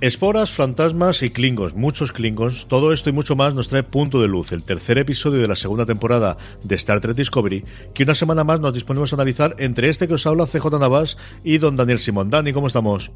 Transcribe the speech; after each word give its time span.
Esporas, 0.00 0.52
fantasmas 0.52 1.24
y 1.24 1.30
klingons, 1.30 1.74
muchos 1.74 2.12
klingons, 2.12 2.68
todo 2.68 2.92
esto 2.92 3.10
y 3.10 3.12
mucho 3.12 3.34
más 3.34 3.54
nos 3.54 3.68
trae 3.68 3.82
Punto 3.82 4.20
de 4.20 4.28
Luz, 4.28 4.52
el 4.52 4.62
tercer 4.62 4.96
episodio 4.96 5.40
de 5.40 5.48
la 5.48 5.56
segunda 5.56 5.86
temporada 5.86 6.36
de 6.62 6.76
Star 6.76 7.00
Trek 7.00 7.16
Discovery, 7.16 7.64
que 7.94 8.04
una 8.04 8.14
semana 8.14 8.44
más 8.44 8.60
nos 8.60 8.72
disponemos 8.72 9.12
a 9.12 9.16
analizar 9.16 9.56
entre 9.58 9.88
este 9.88 10.06
que 10.06 10.14
os 10.14 10.24
habla 10.24 10.46
CJ 10.46 10.78
Navas 10.78 11.16
y 11.42 11.58
don 11.58 11.74
Daniel 11.74 11.98
Simón. 11.98 12.30
Dani, 12.30 12.52
¿cómo 12.52 12.68
estamos? 12.68 13.10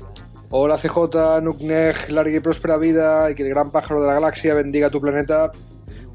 Hola 0.50 0.76
CJ, 0.76 1.40
Nukneg, 1.40 2.10
larga 2.10 2.36
y 2.36 2.40
próspera 2.40 2.76
vida 2.78 3.30
y 3.30 3.36
que 3.36 3.44
el 3.44 3.50
gran 3.50 3.70
pájaro 3.70 4.00
de 4.00 4.08
la 4.08 4.14
galaxia 4.14 4.52
bendiga 4.52 4.90
tu 4.90 5.00
planeta. 5.00 5.52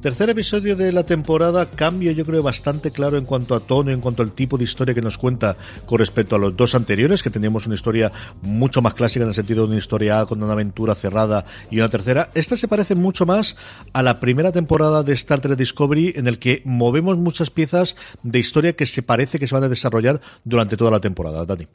Tercer 0.07 0.29
episodio 0.29 0.77
de 0.77 0.93
la 0.93 1.03
temporada, 1.03 1.65
cambio 1.65 2.13
yo 2.13 2.23
creo 2.23 2.41
bastante 2.41 2.91
claro 2.91 3.17
en 3.17 3.25
cuanto 3.25 3.55
a 3.55 3.59
tono, 3.59 3.91
en 3.91 3.99
cuanto 3.99 4.23
al 4.23 4.31
tipo 4.31 4.57
de 4.57 4.63
historia 4.63 4.95
que 4.95 5.01
nos 5.01 5.17
cuenta 5.17 5.57
con 5.85 5.99
respecto 5.99 6.37
a 6.37 6.39
los 6.39 6.55
dos 6.55 6.75
anteriores, 6.75 7.21
que 7.21 7.29
teníamos 7.29 7.65
una 7.65 7.75
historia 7.75 8.09
mucho 8.41 8.81
más 8.81 8.93
clásica 8.93 9.23
en 9.23 9.29
el 9.31 9.35
sentido 9.35 9.63
de 9.63 9.71
una 9.71 9.79
historia 9.79 10.25
con 10.25 10.41
una 10.41 10.53
aventura 10.53 10.95
cerrada 10.95 11.43
y 11.69 11.79
una 11.79 11.89
tercera. 11.89 12.29
Esta 12.35 12.55
se 12.55 12.69
parece 12.69 12.95
mucho 12.95 13.25
más 13.25 13.57
a 13.91 14.01
la 14.01 14.21
primera 14.21 14.53
temporada 14.53 15.03
de 15.03 15.11
Star 15.11 15.41
Trek 15.41 15.57
Discovery, 15.57 16.13
en 16.15 16.27
el 16.27 16.39
que 16.39 16.61
movemos 16.63 17.17
muchas 17.17 17.49
piezas 17.49 17.97
de 18.23 18.39
historia 18.39 18.77
que 18.77 18.85
se 18.85 19.03
parece 19.03 19.39
que 19.39 19.47
se 19.47 19.55
van 19.55 19.65
a 19.65 19.67
desarrollar 19.67 20.21
durante 20.45 20.77
toda 20.77 20.89
la 20.91 21.01
temporada. 21.01 21.45
Dani. 21.45 21.67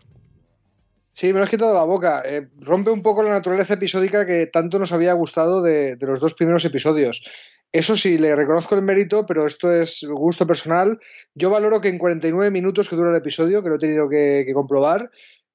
Sí, 1.10 1.34
me 1.34 1.40
lo 1.40 1.44
has 1.44 1.50
quitado 1.50 1.74
la 1.74 1.84
boca. 1.84 2.22
Eh, 2.24 2.48
rompe 2.60 2.90
un 2.90 3.02
poco 3.02 3.22
la 3.22 3.32
naturaleza 3.32 3.74
episódica 3.74 4.24
que 4.24 4.46
tanto 4.46 4.78
nos 4.78 4.92
había 4.92 5.12
gustado 5.12 5.60
de, 5.60 5.96
de 5.96 6.06
los 6.06 6.18
dos 6.18 6.32
primeros 6.32 6.64
episodios. 6.64 7.22
Eso 7.72 7.96
sí, 7.96 8.18
le 8.18 8.36
reconozco 8.36 8.74
el 8.74 8.82
mérito, 8.82 9.24
pero 9.24 9.46
esto 9.46 9.72
es 9.72 10.04
gusto 10.06 10.46
personal. 10.46 11.00
Yo 11.34 11.48
valoro 11.48 11.80
que 11.80 11.88
en 11.88 11.96
49 11.96 12.50
minutos 12.50 12.90
que 12.90 12.96
dura 12.96 13.08
el 13.08 13.16
episodio, 13.16 13.62
que 13.62 13.70
lo 13.70 13.76
he 13.76 13.78
tenido 13.78 14.10
que, 14.10 14.46
comprobar, 14.52 15.10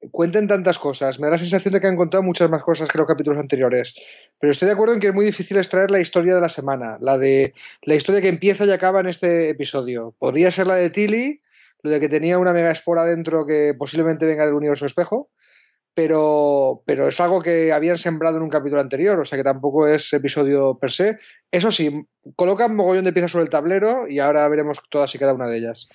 cuenten 0.10 0.48
tantas 0.48 0.80
cosas. 0.80 1.20
Me 1.20 1.28
da 1.28 1.34
la 1.34 1.38
sensación 1.38 1.76
de 1.76 1.80
que 1.80 1.86
han 1.86 1.95
contado 1.95 2.23
muchas 2.23 2.50
más 2.50 2.64
cosas 2.64 2.90
que 2.90 2.98
los 2.98 3.06
capítulos 3.06 3.38
anteriores. 3.38 3.94
Pero 4.40 4.50
estoy 4.50 4.66
de 4.66 4.73
acuerdo 4.73 4.95
en 4.95 5.00
que 5.00 5.08
es 5.08 5.14
muy 5.14 5.26
difícil 5.26 5.58
extraer 5.58 5.92
la 5.92 6.00
historia 6.00 6.34
de 6.34 6.42
la 6.42 6.50
semana, 6.50 6.98
la 7.02 7.20
de 7.20 7.54
la 7.84 7.94
historia 7.94 8.22
que 8.22 8.30
empieza 8.30 8.66
y 8.66 8.72
acaba 8.72 9.00
en 9.00 9.10
este 9.10 9.50
episodio. 9.50 10.16
Podría 10.18 10.50
ser 10.50 10.66
la 10.66 10.76
de 10.76 10.90
Tilly, 10.90 11.42
lo 11.84 11.92
de 11.92 12.00
que 12.00 12.10
tenía 12.10 12.40
una 12.40 12.52
mega 12.52 12.72
espora 12.72 13.06
dentro 13.06 13.45
que 13.45 13.76
posiblemente 13.77 14.26
venga 14.26 14.44
del 14.44 14.56
universo 14.56 14.88
espejo 14.88 15.30
pero, 15.98 16.83
pero 16.86 17.08
es 17.08 17.20
algo 17.20 17.42
que 17.42 17.73
habían 17.73 17.98
sembrado 17.98 18.38
en 18.38 18.44
un 18.44 18.52
capítulo 18.52 18.80
anterior, 18.80 19.20
o 19.20 19.26
sea 19.26 19.36
que 19.36 19.44
tampoco 19.44 19.88
es 19.88 20.14
episodio 20.14 20.77
per 20.77 20.92
se. 20.92 21.17
Eso 21.52 21.71
sí, 21.71 22.05
colocan 22.35 22.75
mogollón 22.75 23.05
de 23.05 23.13
piezas 23.13 23.31
sobre 23.31 23.45
el 23.45 23.49
tablero 23.49 24.08
y 24.08 24.19
ahora 24.19 24.47
veremos 24.49 24.80
todas 24.89 25.13
y 25.15 25.17
cada 25.17 25.33
una 25.33 25.47
de 25.47 25.58
ellas. 25.58 25.87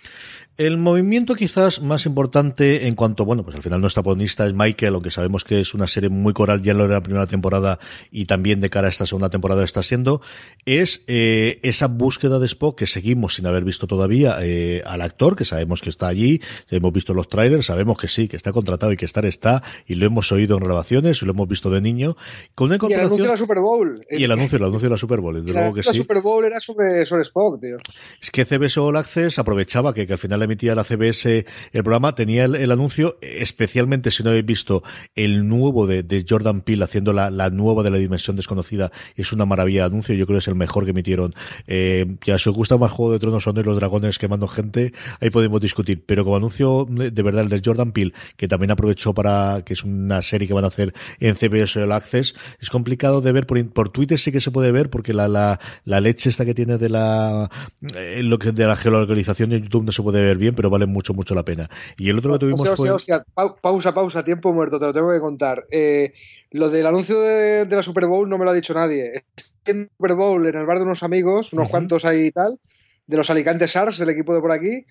El 0.59 0.77
movimiento 0.77 1.35
quizás 1.35 1.81
más 1.81 2.05
importante 2.05 2.87
en 2.87 2.95
cuanto, 2.95 3.25
bueno, 3.25 3.43
pues 3.43 3.57
al 3.57 3.63
final 3.63 3.81
nuestra 3.81 4.03
protagonista 4.03 4.47
es 4.47 4.53
Michael, 4.53 4.95
aunque 4.95 5.11
sabemos 5.11 5.45
que 5.45 5.61
es 5.61 5.73
una 5.73 5.87
serie 5.87 6.11
muy 6.11 6.35
coral, 6.35 6.61
ya 6.63 6.75
lo 6.75 6.85
era 6.85 6.95
la 6.95 7.03
primera 7.03 7.27
temporada 7.27 7.79
y 8.11 8.27
también 8.27 8.61
de 8.61 8.69
cara 8.69 8.89
a 8.89 8.91
esta 8.91 9.07
segunda 9.07 9.31
temporada 9.31 9.65
está 9.65 9.83
siendo, 9.83 10.21
es 10.67 11.05
eh, 11.07 11.59
esa 11.63 11.89
búsqueda 11.89 12.39
de 12.39 12.47
Spock 12.47 12.79
que 12.79 12.87
seguimos 12.87 13.35
sin 13.35 13.47
haber 13.47 13.65
visto 13.65 13.87
todavía 13.87 14.37
eh, 14.43 14.83
al 14.85 15.01
actor, 15.01 15.37
que 15.37 15.47
sabemos 15.47 15.81
que 15.81 15.89
está 15.89 16.09
allí, 16.09 16.41
hemos 16.71 16.93
visto 16.93 17.15
los 17.15 17.29
trailers, 17.29 17.67
sabemos 17.67 17.99
que 17.99 18.09
sí, 18.09 18.29
que 18.29 18.37
está 18.37 18.53
contratado 18.53 18.93
y 18.93 18.99
que 18.99 19.07
estar 19.07 19.25
está, 19.25 19.63
y 19.87 19.95
lo 19.95 20.07
hemos 20.07 20.33
oído 20.33 20.59
en 20.59 20.65
grabaciones 20.65 21.23
y 21.23 21.25
lo 21.25 21.33
hemos 21.33 21.49
visto 21.49 21.71
de 21.71 21.81
niño. 21.81 22.17
Con 22.55 22.67
una 22.67 22.79
y 22.89 22.93
el 22.93 23.01
anuncio 23.01 23.25
de 23.25 23.31
la 23.31 23.37
Super 23.39 23.61
Bowl. 23.61 24.05
Y 24.11 24.25
el 24.25 24.33
anuncio, 24.33 24.59
el 24.59 24.65
anuncio 24.65 24.89
de 24.89 24.95
la 24.95 24.99
Super 24.99 25.21
Bowl, 25.21 25.42
desde 25.43 25.59
luego 25.59 25.75
que 25.75 25.83
la. 25.83 25.93
Super 25.93 26.21
Bowl 26.21 26.45
era 26.45 26.61
sobre, 26.61 27.05
sobre 27.07 27.23
Spock, 27.23 27.61
tío. 27.61 27.77
Es 28.21 28.31
que 28.31 28.45
CBS 28.45 28.79
All 28.81 28.97
Access 28.97 29.39
aprovechaba 29.39 29.93
que, 29.95 30.07
que 30.07 30.13
al 30.15 30.19
final 30.19 30.43
emitía 30.43 30.75
la 30.75 30.85
CBS 30.85 31.47
el 31.73 31.83
programa, 31.83 32.15
tenía 32.15 32.45
el, 32.45 32.55
el, 32.55 32.71
anuncio, 32.71 33.19
especialmente 33.21 34.11
si 34.11 34.23
no 34.23 34.31
habéis 34.31 34.47
visto 34.47 34.83
el 35.15 35.49
nuevo 35.49 35.87
de, 35.87 36.03
de 36.03 36.25
Jordan 36.29 36.63
Peele 36.63 36.85
haciendo 36.85 37.13
la, 37.13 37.31
la, 37.31 37.51
nueva 37.51 37.83
de 37.83 37.91
la 37.91 37.99
dimensión 37.99 38.37
desconocida, 38.37 38.91
es 39.17 39.33
una 39.33 39.47
maravilla 39.47 39.83
de 39.83 39.87
anuncio, 39.87 40.15
yo 40.15 40.27
creo 40.27 40.37
que 40.37 40.43
es 40.43 40.49
el 40.49 40.55
mejor 40.55 40.85
que 40.85 40.91
emitieron. 40.91 41.35
Eh, 41.67 42.17
ya 42.25 42.39
si 42.39 42.49
os 42.49 42.57
gusta 42.57 42.77
más 42.77 42.91
Juego 42.91 43.13
de 43.13 43.19
Tronos 43.19 43.45
son 43.45 43.55
de 43.55 43.65
los 43.65 43.77
dragones 43.77 44.19
quemando 44.19 44.49
gente, 44.49 44.93
ahí 45.21 45.31
podemos 45.31 45.61
discutir, 45.61 46.05
pero 46.05 46.25
como 46.25 46.37
anuncio 46.37 46.87
de 46.89 47.23
verdad 47.23 47.43
el 47.43 47.49
de 47.49 47.63
Jordan 47.65 47.93
Peele, 47.93 48.13
que 48.37 48.49
también 48.49 48.71
aprovechó 48.71 49.15
para, 49.15 49.63
que 49.65 49.75
es 49.75 49.85
una 49.85 50.23
serie 50.23 50.49
que 50.49 50.55
van 50.55 50.65
a 50.65 50.69
hacer 50.69 50.95
en 51.21 51.35
CBS 51.35 51.81
All 51.83 51.93
Access, 51.93 52.35
es 52.61 52.71
complicado 52.71 53.21
de 53.21 53.33
ver 53.33 53.47
por, 53.47 53.65
por 53.71 53.89
Twitter 53.91 54.19
sí 54.19 54.33
que 54.33 54.41
se 54.41 54.51
puede 54.51 54.73
ver 54.73 54.91
porque 54.91 55.13
la, 55.15 55.29
la, 55.33 55.59
la 55.85 56.01
leche 56.01 56.29
esta 56.29 56.45
que 56.45 56.55
tiene 56.55 56.79
de 56.79 56.89
la, 56.89 57.51
eh, 57.97 58.23
lo 58.23 58.39
que 58.39 58.53
de 58.53 58.67
la 58.67 58.77
geolocalización 58.77 59.51
de 59.51 59.61
YouTube 59.61 59.85
no 59.85 59.93
se 59.93 60.03
puede 60.03 60.23
ver 60.23 60.37
bien, 60.37 60.55
pero 60.55 60.71
vale 60.71 60.87
mucho, 60.87 61.15
mucho 61.15 61.35
la 61.35 61.45
pena. 61.45 61.69
Y 61.97 62.11
el 62.11 62.19
otro 62.19 62.33
que 62.35 62.39
tuvimos 62.39 62.61
hostia, 62.61 62.77
fue... 62.77 62.91
hostia, 62.91 63.25
hostia. 63.35 63.61
pausa, 63.61 63.93
pausa, 63.93 64.25
tiempo 64.25 64.53
muerto, 64.53 64.79
te 64.79 64.87
lo 64.87 64.93
tengo 64.93 65.11
que 65.11 65.21
contar. 65.21 65.65
Eh, 65.71 66.13
lo 66.53 66.69
del 66.69 66.87
anuncio 66.87 67.21
de, 67.21 67.65
de, 67.65 67.77
la 67.77 67.83
Super 67.83 68.07
Bowl 68.07 68.29
no 68.29 68.39
me 68.39 68.45
lo 68.45 68.51
ha 68.51 68.55
dicho 68.55 68.75
nadie. 68.75 69.25
En 69.65 69.91
Super 69.97 70.15
Bowl, 70.15 70.47
en 70.47 70.57
el 70.57 70.67
bar 70.67 70.79
de 70.79 70.85
unos 70.85 71.03
amigos, 71.03 71.53
unos 71.53 71.65
uh 71.65 71.69
-huh. 71.69 71.71
cuantos 71.71 72.05
ahí 72.05 72.27
y 72.27 72.31
tal, 72.31 72.59
de 73.07 73.17
los 73.17 73.31
Alicante 73.31 73.67
Sharks, 73.67 73.99
del 73.99 74.11
equipo 74.11 74.35
de 74.35 74.41
por 74.41 74.53
aquí, 74.53 74.85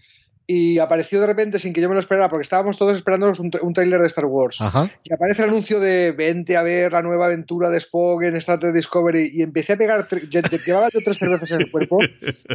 y 0.47 0.79
apareció 0.79 1.21
de 1.21 1.27
repente 1.27 1.59
sin 1.59 1.73
que 1.73 1.81
yo 1.81 1.87
me 1.87 1.95
lo 1.95 2.01
esperara, 2.01 2.29
porque 2.29 2.43
estábamos 2.43 2.77
todos 2.77 2.95
esperando 2.95 3.27
un, 3.27 3.51
un 3.61 3.73
tráiler 3.73 3.99
de 3.99 4.07
Star 4.07 4.25
Wars. 4.25 4.59
Ajá. 4.59 4.91
Y 5.03 5.13
aparece 5.13 5.43
el 5.43 5.49
anuncio 5.49 5.79
de 5.79 6.11
vente 6.11 6.57
a 6.57 6.63
ver 6.63 6.91
la 6.91 7.01
nueva 7.01 7.27
aventura 7.27 7.69
de 7.69 7.77
Spock 7.77 8.23
en 8.23 8.35
Star 8.37 8.59
Trek 8.59 8.73
Discovery. 8.73 9.31
Y 9.33 9.43
empecé 9.43 9.73
a 9.73 9.77
pegar, 9.77 10.07
llevaba 10.65 10.89
yo 10.93 10.99
tres 11.03 11.17
cervezas 11.17 11.51
en 11.51 11.61
el 11.61 11.71
cuerpo, 11.71 11.99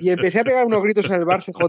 y 0.00 0.10
empecé 0.10 0.40
a 0.40 0.44
pegar 0.44 0.66
unos 0.66 0.82
gritos 0.82 1.06
en 1.06 1.14
el 1.14 1.24
bar 1.24 1.42
CJ. 1.42 1.62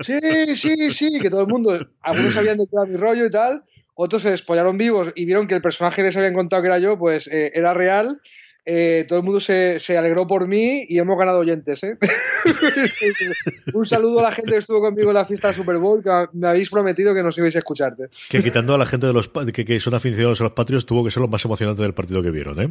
Sí, 0.00 0.56
sí, 0.56 0.90
sí, 0.90 1.20
que 1.20 1.30
todo 1.30 1.42
el 1.42 1.48
mundo, 1.48 1.78
algunos 2.02 2.34
sabían 2.34 2.58
de 2.58 2.66
qué 2.66 2.76
era 2.76 2.84
mi 2.84 2.96
rollo 2.96 3.26
y 3.26 3.30
tal, 3.30 3.64
otros 3.94 4.22
se 4.22 4.30
despollaron 4.30 4.76
vivos 4.76 5.10
y 5.14 5.24
vieron 5.24 5.48
que 5.48 5.54
el 5.54 5.62
personaje 5.62 5.96
que 5.96 6.02
les 6.02 6.16
habían 6.18 6.34
contado 6.34 6.60
que 6.60 6.68
era 6.68 6.78
yo, 6.78 6.98
pues 6.98 7.28
eh, 7.28 7.52
era 7.54 7.72
real. 7.72 8.20
Eh, 8.68 9.04
todo 9.08 9.20
el 9.20 9.24
mundo 9.24 9.38
se, 9.38 9.78
se, 9.78 9.96
alegró 9.96 10.26
por 10.26 10.48
mí 10.48 10.84
y 10.88 10.98
hemos 10.98 11.16
ganado 11.16 11.38
oyentes. 11.38 11.84
¿eh? 11.84 11.96
Un 13.72 13.86
saludo 13.86 14.18
a 14.18 14.24
la 14.24 14.32
gente 14.32 14.50
que 14.50 14.58
estuvo 14.58 14.80
conmigo 14.80 15.10
en 15.10 15.14
la 15.14 15.24
fiesta 15.24 15.48
de 15.48 15.54
Super 15.54 15.78
Bowl, 15.78 16.02
que 16.02 16.10
me 16.32 16.48
habéis 16.48 16.68
prometido 16.68 17.14
que 17.14 17.22
nos 17.22 17.38
ibais 17.38 17.54
a 17.54 17.60
escucharte. 17.60 18.08
Que 18.28 18.42
quitando 18.42 18.74
a 18.74 18.78
la 18.78 18.86
gente 18.86 19.06
de 19.06 19.12
los 19.12 19.28
que, 19.28 19.64
que 19.64 19.78
son 19.78 19.94
aficionados 19.94 20.40
a 20.40 20.44
los 20.44 20.52
patrios, 20.54 20.84
tuvo 20.84 21.04
que 21.04 21.12
ser 21.12 21.20
lo 21.20 21.28
más 21.28 21.44
emocionante 21.44 21.82
del 21.82 21.94
partido 21.94 22.22
que 22.22 22.32
vieron, 22.32 22.60
¿eh? 22.60 22.68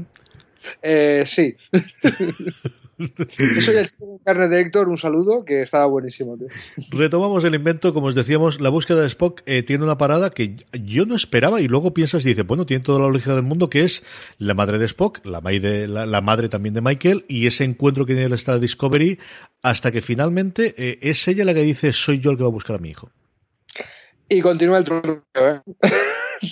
Eh, 0.82 1.24
sí. 1.26 1.56
Yo 2.98 3.62
soy 3.62 3.76
el 3.76 3.88
chico 3.88 4.06
de 4.06 4.24
carne 4.24 4.48
de 4.48 4.62
Héctor, 4.62 4.88
un 4.88 4.98
saludo, 4.98 5.44
que 5.44 5.62
estaba 5.62 5.86
buenísimo. 5.86 6.38
Tío. 6.38 6.48
Retomamos 6.92 7.44
el 7.44 7.56
invento, 7.56 7.94
como 7.94 8.08
os 8.08 8.16
decíamos, 8.16 8.62
la 8.62 8.70
búsqueda 8.70 9.02
de 9.02 9.08
Spock 9.08 9.42
eh, 9.46 9.64
tiene 9.64 9.84
una 9.84 9.98
parada 9.98 10.30
que 10.30 10.56
yo 10.82 11.06
no 11.06 11.16
esperaba 11.16 11.60
y 11.60 11.68
luego 11.68 11.94
piensas 11.94 12.24
y 12.26 12.30
dices, 12.30 12.48
bueno, 12.48 12.66
tiene 12.66 12.84
toda 12.84 13.00
la 13.00 13.10
lógica 13.10 13.36
del 13.36 13.44
mundo, 13.44 13.70
que 13.70 13.84
es 13.84 14.04
la 14.38 14.54
madre 14.54 14.78
de 14.78 14.86
Spock, 14.86 15.26
la, 15.26 15.42
de, 15.42 15.88
la, 15.88 16.06
la 16.06 16.22
madre 16.22 16.48
también 16.48 16.74
de 16.74 16.82
Michael 16.82 17.26
y 17.28 17.48
ese 17.48 17.66
encuentro 17.66 18.06
que 18.06 18.14
tiene 18.14 18.28
el 18.28 18.34
Star 18.34 18.60
Discovery 18.60 19.20
hasta 19.62 19.92
que 19.92 20.02
finalmente 20.02 20.74
eh, 20.78 21.00
es 21.02 21.28
ella 21.28 21.44
la 21.44 21.54
que 21.54 21.64
dice, 21.64 21.92
soy 21.92 22.20
yo 22.20 22.32
el 22.32 22.38
que 22.38 22.44
va 22.44 22.50
a 22.50 22.54
buscar 22.54 22.78
a 22.78 22.80
mi 22.80 22.90
hijo. 22.90 23.12
Y 24.30 24.42
continúa 24.42 24.78
el 24.78 24.86
troleo, 24.86 25.24
¿eh? 25.36 25.62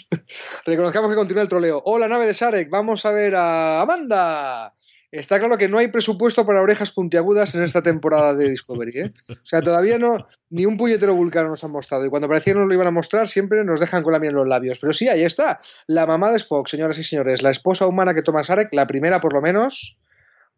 Reconozcamos 0.66 1.10
que 1.10 1.16
continúa 1.16 1.44
el 1.44 1.50
troleo. 1.50 1.82
Hola, 1.86 2.08
nave 2.08 2.28
de 2.28 2.34
Sarek, 2.34 2.70
vamos 2.70 3.06
a 3.06 3.12
ver 3.12 3.36
a 3.36 3.82
Amanda. 3.82 4.74
Está 5.12 5.38
claro 5.38 5.60
que 5.60 5.70
no 5.70 5.78
hay 5.78 5.90
presupuesto 5.90 6.44
para 6.44 6.64
orejas 6.64 6.90
puntiagudas 6.90 7.54
en 7.54 7.62
esta 7.62 7.84
temporada 7.84 8.34
de 8.34 8.50
Discovery, 8.50 9.00
¿eh? 9.00 9.14
O 9.30 9.46
sea, 9.46 9.62
todavía 9.62 10.00
no, 10.00 10.28
ni 10.50 10.66
un 10.66 10.76
puñetero 10.76 11.14
vulcano 11.14 11.50
nos 11.50 11.64
han 11.64 11.70
mostrado. 11.70 12.04
Y 12.04 12.10
cuando 12.10 12.28
parecía 12.28 12.56
nos 12.56 12.68
lo 12.68 12.74
iban 12.74 12.88
a 12.88 12.92
mostrar, 12.92 13.28
siempre 13.28 13.64
nos 13.64 13.80
dejan 13.80 14.02
con 14.02 14.12
la 14.12 14.18
miel 14.18 14.32
en 14.32 14.38
los 14.38 14.48
labios. 14.48 14.80
Pero 14.80 14.92
sí, 14.92 15.08
ahí 15.10 15.22
está. 15.22 15.62
La 15.86 16.08
mamá 16.08 16.32
de 16.32 16.38
Spock, 16.38 16.68
señoras 16.68 16.98
y 16.98 17.04
señores. 17.04 17.44
La 17.44 17.52
esposa 17.52 17.86
humana 17.86 18.16
que 18.16 18.24
toma 18.24 18.44
Sarek, 18.44 18.74
la 18.74 18.88
primera 18.88 19.22
por 19.22 19.34
lo 19.34 19.42
menos. 19.42 20.00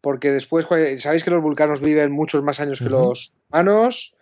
porque 0.00 0.30
después 0.30 0.66
sabéis 0.98 1.24
que 1.24 1.30
los 1.30 1.42
vulcanos 1.42 1.80
viven 1.80 2.12
muchos 2.12 2.42
más 2.42 2.60
años 2.60 2.78
que 2.78 2.88
los 2.88 3.34
humanos 3.50 4.16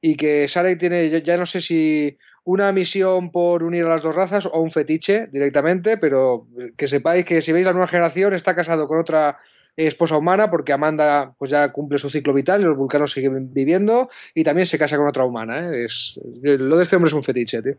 y 0.00 0.16
que 0.16 0.46
Sarek 0.46 0.78
tiene, 0.78 1.22
ya 1.22 1.36
no 1.36 1.46
sé 1.46 1.60
si 1.60 2.18
una 2.44 2.72
misión 2.72 3.30
por 3.30 3.62
unir 3.62 3.84
a 3.84 3.90
las 3.90 4.02
dos 4.02 4.14
razas 4.14 4.46
o 4.46 4.60
un 4.60 4.70
fetiche 4.70 5.28
directamente, 5.32 5.96
pero 5.96 6.46
que 6.76 6.88
sepáis 6.88 7.24
que 7.24 7.42
si 7.42 7.52
veis 7.52 7.66
la 7.66 7.72
nueva 7.72 7.88
generación 7.88 8.34
está 8.34 8.54
casado 8.54 8.88
con 8.88 8.98
otra 8.98 9.38
esposa 9.76 10.16
humana 10.16 10.50
porque 10.50 10.72
Amanda 10.72 11.34
pues 11.38 11.50
ya 11.50 11.70
cumple 11.72 11.98
su 11.98 12.10
ciclo 12.10 12.34
vital 12.34 12.60
y 12.60 12.64
los 12.64 12.76
vulcanos 12.76 13.12
siguen 13.12 13.52
viviendo 13.52 14.10
y 14.34 14.44
también 14.44 14.66
se 14.66 14.78
casa 14.78 14.96
con 14.96 15.08
otra 15.08 15.24
humana. 15.24 15.66
¿eh? 15.66 15.84
Es, 15.84 16.20
lo 16.42 16.76
de 16.76 16.82
este 16.82 16.96
hombre 16.96 17.08
es 17.08 17.14
un 17.14 17.24
fetiche, 17.24 17.62
tío. 17.62 17.76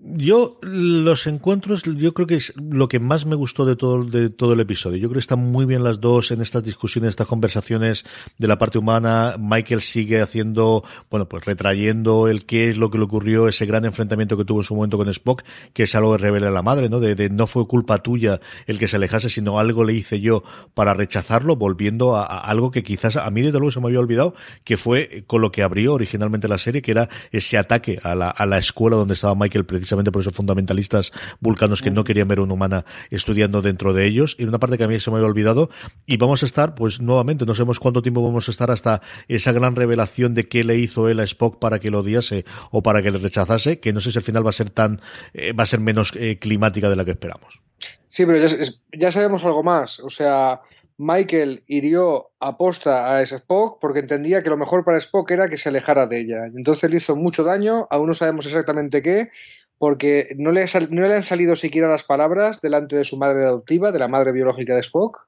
Yo, 0.00 0.58
los 0.62 1.26
encuentros, 1.26 1.82
yo 1.82 2.14
creo 2.14 2.28
que 2.28 2.36
es 2.36 2.52
lo 2.56 2.86
que 2.86 3.00
más 3.00 3.26
me 3.26 3.34
gustó 3.34 3.66
de 3.66 3.74
todo, 3.74 4.04
de 4.04 4.30
todo 4.30 4.52
el 4.52 4.60
episodio. 4.60 4.96
Yo 4.96 5.08
creo 5.08 5.14
que 5.14 5.18
están 5.18 5.40
muy 5.40 5.64
bien 5.64 5.82
las 5.82 6.00
dos 6.00 6.30
en 6.30 6.40
estas 6.40 6.62
discusiones, 6.62 7.08
estas 7.08 7.26
conversaciones 7.26 8.04
de 8.38 8.46
la 8.46 8.60
parte 8.60 8.78
humana. 8.78 9.34
Michael 9.40 9.80
sigue 9.80 10.22
haciendo, 10.22 10.84
bueno, 11.10 11.28
pues 11.28 11.44
retrayendo 11.46 12.28
el 12.28 12.46
qué 12.46 12.70
es 12.70 12.76
lo 12.76 12.92
que 12.92 12.98
le 12.98 13.04
ocurrió, 13.04 13.48
ese 13.48 13.66
gran 13.66 13.84
enfrentamiento 13.86 14.36
que 14.36 14.44
tuvo 14.44 14.60
en 14.60 14.64
su 14.66 14.76
momento 14.76 14.98
con 14.98 15.08
Spock, 15.08 15.42
que 15.72 15.82
es 15.82 15.94
algo 15.96 16.12
que 16.12 16.18
revela 16.18 16.52
la 16.52 16.62
madre, 16.62 16.88
¿no? 16.88 17.00
De, 17.00 17.28
no 17.28 17.48
fue 17.48 17.66
culpa 17.66 17.98
tuya 17.98 18.38
el 18.68 18.78
que 18.78 18.86
se 18.86 18.98
alejase, 18.98 19.30
sino 19.30 19.58
algo 19.58 19.82
le 19.82 19.94
hice 19.94 20.20
yo 20.20 20.44
para 20.74 20.94
rechazarlo, 20.94 21.56
volviendo 21.56 22.14
a, 22.14 22.22
algo 22.22 22.70
que 22.70 22.84
quizás 22.84 23.16
a 23.16 23.28
mí 23.32 23.42
desde 23.42 23.58
luego 23.58 23.72
se 23.72 23.80
me 23.80 23.88
había 23.88 23.98
olvidado, 23.98 24.36
que 24.62 24.76
fue 24.76 25.24
con 25.26 25.40
lo 25.40 25.50
que 25.50 25.64
abrió 25.64 25.94
originalmente 25.94 26.46
la 26.46 26.58
serie, 26.58 26.82
que 26.82 26.92
era 26.92 27.08
ese 27.32 27.58
ataque 27.58 27.98
a 28.04 28.14
la, 28.14 28.30
a 28.30 28.46
la 28.46 28.58
escuela 28.58 28.96
donde 28.96 29.14
estaba 29.14 29.34
Michael 29.34 29.66
precisamente 29.66 29.87
precisamente 29.88 30.12
por 30.12 30.20
esos 30.20 30.34
fundamentalistas 30.34 31.12
vulcanos 31.40 31.80
que 31.80 31.90
no 31.90 32.04
querían 32.04 32.28
ver 32.28 32.40
una 32.40 32.52
humana 32.52 32.84
estudiando 33.10 33.62
dentro 33.62 33.94
de 33.94 34.04
ellos. 34.04 34.36
Y 34.38 34.44
una 34.44 34.58
parte 34.58 34.76
que 34.76 34.84
a 34.84 34.88
mí 34.88 35.00
se 35.00 35.10
me 35.10 35.16
había 35.16 35.28
olvidado. 35.28 35.70
Y 36.04 36.18
vamos 36.18 36.42
a 36.42 36.46
estar, 36.46 36.74
pues 36.74 37.00
nuevamente, 37.00 37.46
no 37.46 37.54
sabemos 37.54 37.80
cuánto 37.80 38.02
tiempo 38.02 38.22
vamos 38.22 38.48
a 38.48 38.50
estar 38.50 38.70
hasta 38.70 39.00
esa 39.28 39.52
gran 39.52 39.76
revelación 39.76 40.34
de 40.34 40.46
qué 40.46 40.62
le 40.62 40.76
hizo 40.76 41.08
él 41.08 41.20
a 41.20 41.24
Spock 41.24 41.58
para 41.58 41.78
que 41.78 41.90
lo 41.90 42.00
odiase 42.00 42.44
o 42.70 42.82
para 42.82 43.02
que 43.02 43.10
le 43.10 43.18
rechazase, 43.18 43.80
que 43.80 43.94
no 43.94 44.00
sé 44.00 44.12
si 44.12 44.18
al 44.18 44.24
final 44.24 44.44
va 44.44 44.50
a 44.50 44.52
ser 44.52 44.68
tan, 44.68 45.00
eh, 45.32 45.54
va 45.54 45.62
a 45.62 45.66
ser 45.66 45.80
menos 45.80 46.12
eh, 46.16 46.38
climática 46.38 46.90
de 46.90 46.96
la 46.96 47.06
que 47.06 47.12
esperamos. 47.12 47.62
Sí, 48.10 48.26
pero 48.26 48.46
ya, 48.46 48.56
ya 48.92 49.10
sabemos 49.10 49.42
algo 49.44 49.62
más. 49.62 50.00
O 50.00 50.10
sea, 50.10 50.60
Michael 50.98 51.62
hirió 51.68 52.32
aposta 52.40 53.14
a 53.14 53.22
Spock 53.22 53.78
porque 53.80 54.00
entendía 54.00 54.42
que 54.42 54.50
lo 54.50 54.56
mejor 54.56 54.84
para 54.84 54.98
Spock 54.98 55.30
era 55.30 55.48
que 55.48 55.56
se 55.56 55.68
alejara 55.68 56.08
de 56.08 56.20
ella. 56.20 56.46
Entonces 56.46 56.90
le 56.90 56.96
hizo 56.96 57.14
mucho 57.14 57.44
daño, 57.44 57.86
aún 57.88 58.08
no 58.08 58.14
sabemos 58.14 58.46
exactamente 58.46 59.00
qué, 59.00 59.30
porque 59.78 60.34
no 60.36 60.52
le, 60.52 60.64
no 60.90 61.06
le 61.06 61.14
han 61.14 61.22
salido 61.22 61.56
siquiera 61.56 61.88
las 61.88 62.02
palabras 62.02 62.60
delante 62.60 62.96
de 62.96 63.04
su 63.04 63.16
madre 63.16 63.44
adoptiva, 63.44 63.92
de 63.92 63.98
la 63.98 64.08
madre 64.08 64.32
biológica 64.32 64.74
de 64.74 64.80
Spock, 64.80 65.26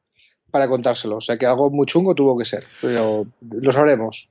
para 0.50 0.68
contárselo. 0.68 1.16
O 1.16 1.20
sea 1.20 1.38
que 1.38 1.46
algo 1.46 1.70
muy 1.70 1.86
chungo 1.86 2.14
tuvo 2.14 2.36
que 2.36 2.44
ser, 2.44 2.64
pero 2.80 3.26
lo 3.40 3.72
sabremos. 3.72 4.28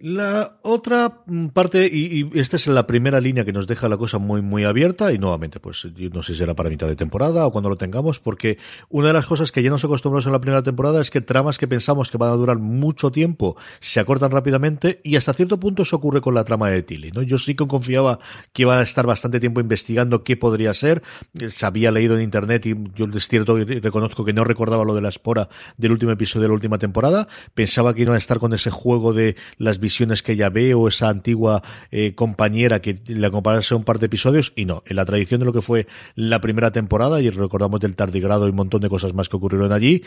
La 0.00 0.60
otra 0.62 1.24
parte, 1.54 1.90
y, 1.92 2.30
esta 2.38 2.56
es 2.56 2.68
la 2.68 2.86
primera 2.86 3.20
línea 3.20 3.44
que 3.44 3.52
nos 3.52 3.66
deja 3.66 3.88
la 3.88 3.96
cosa 3.96 4.18
muy, 4.18 4.42
muy 4.42 4.62
abierta, 4.62 5.12
y 5.12 5.18
nuevamente, 5.18 5.58
pues 5.58 5.88
yo 5.96 6.08
no 6.10 6.22
sé 6.22 6.34
si 6.34 6.38
será 6.38 6.54
para 6.54 6.70
mitad 6.70 6.86
de 6.86 6.94
temporada 6.94 7.44
o 7.44 7.50
cuando 7.50 7.68
lo 7.68 7.74
tengamos, 7.74 8.20
porque 8.20 8.58
una 8.90 9.08
de 9.08 9.14
las 9.14 9.26
cosas 9.26 9.50
que 9.50 9.60
ya 9.60 9.70
nos 9.70 9.84
acostumbramos 9.84 10.24
en 10.26 10.32
la 10.32 10.40
primera 10.40 10.62
temporada 10.62 11.00
es 11.00 11.10
que 11.10 11.20
tramas 11.20 11.58
que 11.58 11.66
pensamos 11.66 12.12
que 12.12 12.16
van 12.16 12.30
a 12.30 12.34
durar 12.34 12.58
mucho 12.58 13.10
tiempo 13.10 13.56
se 13.80 13.98
acortan 13.98 14.30
rápidamente, 14.30 15.00
y 15.02 15.16
hasta 15.16 15.32
cierto 15.32 15.58
punto 15.58 15.82
eso 15.82 15.96
ocurre 15.96 16.20
con 16.20 16.32
la 16.32 16.44
trama 16.44 16.70
de 16.70 16.84
Tilly, 16.84 17.10
¿no? 17.10 17.22
Yo 17.22 17.36
sí 17.36 17.56
que 17.56 17.66
confiaba 17.66 18.20
que 18.52 18.62
iba 18.62 18.78
a 18.78 18.82
estar 18.82 19.04
bastante 19.04 19.40
tiempo 19.40 19.60
investigando 19.60 20.22
qué 20.22 20.36
podría 20.36 20.74
ser, 20.74 21.02
se 21.48 21.66
había 21.66 21.90
leído 21.90 22.16
en 22.16 22.22
internet 22.22 22.66
y 22.66 22.76
yo 22.94 23.06
es 23.12 23.26
cierto 23.26 23.58
y 23.58 23.64
reconozco 23.64 24.24
que 24.24 24.32
no 24.32 24.44
recordaba 24.44 24.84
lo 24.84 24.94
de 24.94 25.00
la 25.00 25.08
espora 25.08 25.48
del 25.76 25.90
último 25.90 26.12
episodio 26.12 26.42
de 26.42 26.48
la 26.48 26.54
última 26.54 26.78
temporada, 26.78 27.26
pensaba 27.54 27.94
que 27.94 28.02
iba 28.02 28.14
a 28.14 28.18
estar 28.18 28.38
con 28.38 28.54
ese 28.54 28.70
juego 28.70 29.12
de 29.12 29.34
las 29.56 29.80
visiones 29.88 30.22
que 30.22 30.32
ella 30.32 30.50
ve 30.50 30.74
o 30.74 30.86
esa 30.86 31.08
antigua 31.08 31.62
eh, 31.90 32.14
compañera 32.14 32.82
que 32.82 32.98
le 33.06 33.26
acompañase 33.26 33.74
un 33.74 33.84
par 33.84 33.98
de 33.98 34.06
episodios 34.06 34.52
y 34.54 34.66
no, 34.66 34.82
en 34.84 34.96
la 34.96 35.06
tradición 35.06 35.40
de 35.40 35.46
lo 35.46 35.52
que 35.54 35.62
fue 35.62 35.86
la 36.14 36.42
primera 36.42 36.70
temporada 36.72 37.22
y 37.22 37.30
recordamos 37.30 37.80
del 37.80 37.96
tardigrado 37.96 38.46
y 38.46 38.50
un 38.50 38.56
montón 38.56 38.82
de 38.82 38.90
cosas 38.90 39.14
más 39.14 39.30
que 39.30 39.36
ocurrieron 39.36 39.72
allí, 39.72 40.02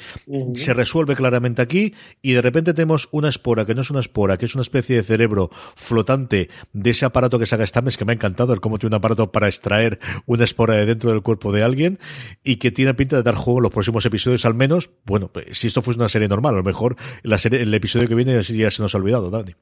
se 0.53 0.75
resuelve 0.75 1.15
claramente 1.15 1.63
aquí 1.63 1.95
y 2.21 2.33
de 2.33 2.43
repente 2.43 2.75
tenemos 2.75 3.09
una 3.11 3.27
espora 3.27 3.65
que 3.65 3.73
no 3.73 3.81
es 3.81 3.89
una 3.89 4.01
espora, 4.01 4.37
que 4.37 4.45
es 4.45 4.53
una 4.53 4.61
especie 4.61 4.97
de 4.97 5.03
cerebro 5.03 5.49
flotante 5.75 6.49
de 6.73 6.89
ese 6.91 7.05
aparato 7.05 7.39
que 7.39 7.47
saca 7.47 7.65
Stamets 7.65 7.97
que 7.97 8.05
me 8.05 8.11
ha 8.11 8.15
encantado, 8.15 8.53
el 8.53 8.61
cómo 8.61 8.77
tiene 8.77 8.95
un 8.95 8.99
aparato 8.99 9.31
para 9.31 9.47
extraer 9.47 9.99
una 10.27 10.43
espora 10.43 10.75
de 10.75 10.85
dentro 10.85 11.09
del 11.09 11.23
cuerpo 11.23 11.51
de 11.51 11.63
alguien 11.63 11.97
y 12.43 12.57
que 12.57 12.69
tiene 12.69 12.93
pinta 12.93 13.15
de 13.15 13.23
dar 13.23 13.33
juego 13.33 13.57
en 13.59 13.63
los 13.63 13.71
próximos 13.71 14.05
episodios 14.05 14.45
al 14.45 14.53
menos, 14.53 14.91
bueno, 15.05 15.29
pues, 15.33 15.57
si 15.57 15.67
esto 15.67 15.81
fuese 15.81 15.99
una 15.99 16.09
serie 16.09 16.27
normal, 16.27 16.53
a 16.53 16.57
lo 16.57 16.63
mejor 16.63 16.97
la 17.23 17.39
serie, 17.39 17.61
el 17.61 17.73
episodio 17.73 18.07
que 18.07 18.15
viene 18.15 18.39
ya 18.43 18.69
se 18.69 18.81
nos 18.81 18.93
ha 18.93 18.97
olvidado, 18.99 19.29
Dani. 19.29 19.55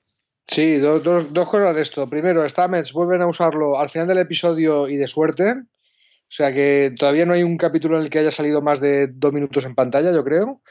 Sí, 0.52 0.78
dos 0.78 1.48
cosas 1.48 1.76
de 1.76 1.82
esto. 1.82 2.10
Primero, 2.10 2.48
Stamets 2.48 2.92
vuelven 2.92 3.22
a 3.22 3.28
usarlo 3.28 3.80
al 3.80 3.90
final 3.90 4.08
del 4.08 4.18
episodio 4.18 4.88
y 4.88 4.98
de 4.98 5.08
suerte. 5.08 5.52
O 5.52 6.32
sea 6.32 6.54
que 6.54 6.94
todavía 6.98 7.26
no 7.26 7.34
hay 7.34 7.44
un 7.44 7.58
capítulo 7.58 7.98
en 7.98 8.04
el 8.04 8.10
que 8.10 8.20
haya 8.20 8.32
salido 8.32 8.62
más 8.62 8.80
de 8.80 9.08
dos 9.08 9.32
minutos 9.32 9.66
en 9.66 9.76
pantalla, 9.76 10.12
yo 10.12 10.24
creo. 10.24 10.62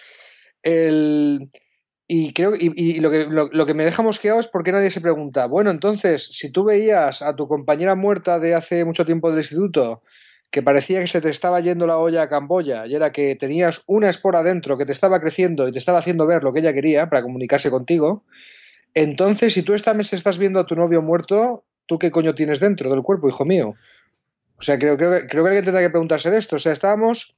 y 2.09 2.33
creo 2.33 2.55
y, 2.57 3.01
lo, 3.01 3.11
que, 3.11 3.27
lo, 3.29 3.67
que 3.67 3.75
me 3.75 3.85
deja 3.85 4.03
mosqueado 4.03 4.41
es 4.41 4.49
porque 4.49 4.73
nadie 4.73 4.91
se 4.91 5.01
pregunta, 5.01 5.47
bueno, 5.47 5.71
entonces, 5.71 6.29
si 6.33 6.51
tú 6.51 6.65
veías 6.65 7.23
a 7.23 7.37
tu 7.37 7.47
compañera 7.47 7.95
muerta 7.95 8.39
de 8.39 8.55
hace 8.55 8.85
mucho 8.85 9.05
tiempo 9.05 9.31
del 9.31 9.41
instituto, 9.41 10.03
que 10.51 10.63
parecía 10.63 11.01
que 11.01 11.07
se 11.07 11.21
te 11.21 11.29
estaba 11.29 11.61
yendo 11.61 11.87
la 11.87 11.99
olla 11.99 12.23
a 12.23 12.29
Camboya, 12.29 12.87
y 12.87 12.95
era 12.95 13.13
que 13.13 13.37
tenías 13.37 13.83
una 13.87 14.09
espora 14.11 14.43
dentro 14.43 14.79
que 14.79 14.87
te 14.87 14.93
estaba 14.93 15.21
creciendo 15.21 15.69
y 15.69 15.73
te 15.73 15.79
estaba 15.79 15.99
haciendo 15.99 16.27
ver 16.27 16.43
lo 16.43 16.53
que 16.53 16.61
ella 16.61 16.73
quería 16.73 17.09
para 17.09 17.23
comunicarse 17.23 17.71
contigo, 17.71 18.25
entonces, 18.95 19.53
si 19.53 19.63
tú 19.63 19.75
esta 19.75 19.95
mes 19.95 20.13
estás 20.13 20.39
viendo 20.39 20.61
a 20.61 20.67
tu 20.67 20.75
novio 20.75 21.03
muerto, 21.03 21.65
¿tú 21.87 21.99
qué 21.99 22.11
coño 22.11 22.35
tienes 22.35 22.61
dentro 22.61 22.91
del 22.91 23.03
cuerpo, 23.03 23.29
hijo 23.29 23.45
mío? 23.45 23.75
O 24.59 24.63
sea, 24.63 24.79
creo, 24.79 24.97
que 24.97 25.05
alguien 25.05 25.65
tendrá 25.65 25.81
que 25.81 25.91
preguntarse 25.91 26.31
de 26.31 26.39
esto. 26.39 26.57
O 26.57 26.59
sea, 26.59 26.73
estábamos 26.73 27.37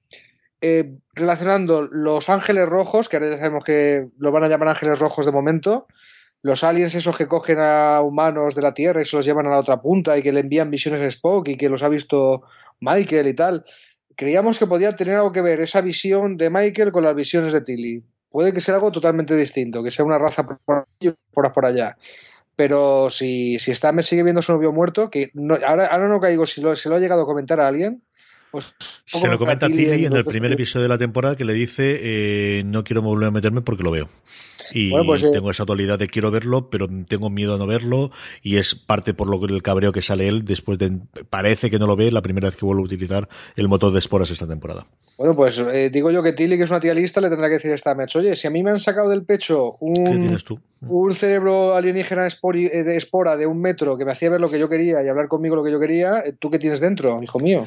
eh, 0.61 0.97
relacionando 1.15 1.83
los 1.83 2.29
ángeles 2.31 2.67
rojos, 2.67 3.09
que 3.09 3.17
ahora 3.17 3.31
ya 3.31 3.39
sabemos 3.39 3.65
que 3.65 4.09
lo 4.19 4.33
van 4.33 4.45
a 4.45 4.49
llamar 4.49 4.69
ángeles 4.69 4.99
rojos 4.99 5.27
de 5.27 5.33
momento, 5.33 5.87
los 6.43 6.65
aliens 6.65 6.95
esos 6.95 7.17
que 7.17 7.29
cogen 7.29 7.59
a 7.59 8.01
humanos 8.01 8.55
de 8.55 8.63
la 8.63 8.73
Tierra 8.73 9.03
y 9.03 9.05
se 9.05 9.17
los 9.17 9.27
llevan 9.27 9.47
a 9.47 9.51
la 9.51 9.59
otra 9.59 9.83
punta 9.83 10.17
y 10.17 10.23
que 10.23 10.33
le 10.33 10.41
envían 10.41 10.71
visiones 10.71 11.03
a 11.03 11.07
Spock 11.07 11.49
y 11.49 11.57
que 11.59 11.69
los 11.69 11.83
ha 11.83 11.89
visto 11.91 12.43
Michael 12.81 13.29
y 13.29 13.35
tal. 13.35 13.67
Creíamos 14.17 14.59
que 14.59 14.67
podía 14.67 14.97
tener 14.97 15.17
algo 15.17 15.33
que 15.33 15.43
ver 15.43 15.61
esa 15.61 15.83
visión 15.83 16.39
de 16.39 16.49
Michael 16.49 16.93
con 16.93 17.05
las 17.05 17.15
visiones 17.15 17.53
de 17.53 17.61
Tilly 17.61 18.03
puede 18.31 18.53
que 18.53 18.61
sea 18.61 18.77
algo 18.77 18.93
totalmente 18.93 19.37
distinto, 19.37 19.83
que 19.83 19.91
sea 19.91 20.05
una 20.05 20.19
raza 20.19 20.45
por, 20.45 20.87
por, 21.33 21.53
por 21.53 21.67
allá. 21.67 21.97
Pero 22.57 23.11
si, 23.11 23.59
si 23.59 23.71
está, 23.71 23.93
me 23.93 24.03
sigue 24.03 24.23
viendo 24.23 24.43
su 24.43 24.53
novio 24.53 24.73
muerto, 24.73 25.11
que 25.11 25.31
ahora, 25.67 25.87
ahora 25.87 26.09
no 26.09 26.21
caigo 26.21 26.47
si 26.47 26.61
lo, 26.61 26.77
se 26.77 26.89
lo 26.89 26.97
ha 26.97 27.01
llegado 27.01 27.23
a 27.23 27.27
comentar 27.27 27.61
a 27.61 27.69
alguien, 27.69 28.03
pues, 28.51 28.75
se 29.07 29.29
lo 29.29 29.39
comenta 29.39 29.67
a 29.67 29.69
Tilly 29.69 30.05
en 30.05 30.13
el 30.13 30.25
primer 30.25 30.53
episodio 30.53 30.83
de 30.83 30.89
la 30.89 30.99
temporada 30.99 31.37
que 31.37 31.45
le 31.45 31.53
dice 31.53 31.99
eh, 32.03 32.65
no 32.65 32.83
quiero 32.83 33.01
volver 33.01 33.29
a 33.29 33.31
meterme 33.31 33.61
porque 33.61 33.85
lo 33.85 33.93
veo. 33.93 34.09
Y 34.73 34.91
pues, 35.05 35.23
eh, 35.23 35.31
tengo 35.33 35.51
esa 35.51 35.65
dualidad 35.65 35.99
de 35.99 36.09
quiero 36.09 36.31
verlo, 36.31 36.71
pero 36.71 36.89
tengo 37.09 37.31
miedo 37.31 37.55
a 37.55 37.59
no 37.59 37.67
verlo 37.67 38.11
y 38.43 38.57
es 38.57 38.75
parte 38.75 39.15
por 39.15 39.29
lo 39.29 39.41
que 39.41 39.53
el 39.53 39.63
cabreo 39.63 39.93
que 39.93 40.03
sale 40.03 40.29
él 40.29 40.45
después 40.45 40.79
de 40.79 40.99
parece 41.29 41.71
que 41.71 41.79
no 41.79 41.87
lo 41.87 41.97
ve 41.97 42.11
la 42.11 42.23
primera 42.23 42.49
vez 42.49 42.57
que 42.57 42.65
vuelve 42.65 42.83
a 42.83 42.85
utilizar 42.85 43.29
el 43.57 43.69
motor 43.69 43.93
de 43.93 43.99
esporas 43.99 44.31
esta 44.31 44.47
temporada. 44.47 44.87
Bueno, 45.19 45.37
pues 45.37 45.59
eh, 45.59 45.91
digo 45.91 46.11
yo 46.11 46.23
que 46.23 46.33
Tilly, 46.33 46.57
que 46.57 46.63
es 46.63 46.71
una 46.71 46.81
tía 46.81 46.95
lista, 46.95 47.21
le 47.21 47.29
tendrá 47.29 47.49
que 47.49 47.55
decir 47.55 47.73
esta 47.73 47.95
Metz, 47.95 48.17
oye, 48.17 48.37
si 48.37 48.47
a 48.47 48.51
mí 48.51 48.63
me 48.63 48.71
han 48.71 48.81
sacado 48.81 49.11
del 49.11 49.25
pecho 49.25 49.77
un, 49.81 50.39
un 50.81 51.15
cerebro 51.15 51.75
alienígena 51.75 52.27
eh, 52.27 52.85
de 52.85 52.97
espora 52.97 53.37
de 53.37 53.47
un 53.47 53.61
metro 53.61 53.99
que 53.99 54.05
me 54.05 54.13
hacía 54.13 54.31
ver 54.31 54.41
lo 54.41 54.51
que 54.51 54.59
yo 54.59 54.69
quería 54.69 55.03
y 55.03 55.09
hablar 55.09 55.29
conmigo 55.29 55.57
lo 55.57 55.65
que 55.65 55.73
yo 55.73 55.79
quería, 55.79 56.25
¿tú 56.39 56.49
qué 56.49 56.59
tienes 56.59 56.81
dentro, 56.81 57.23
hijo 57.23 57.39
mío? 57.39 57.67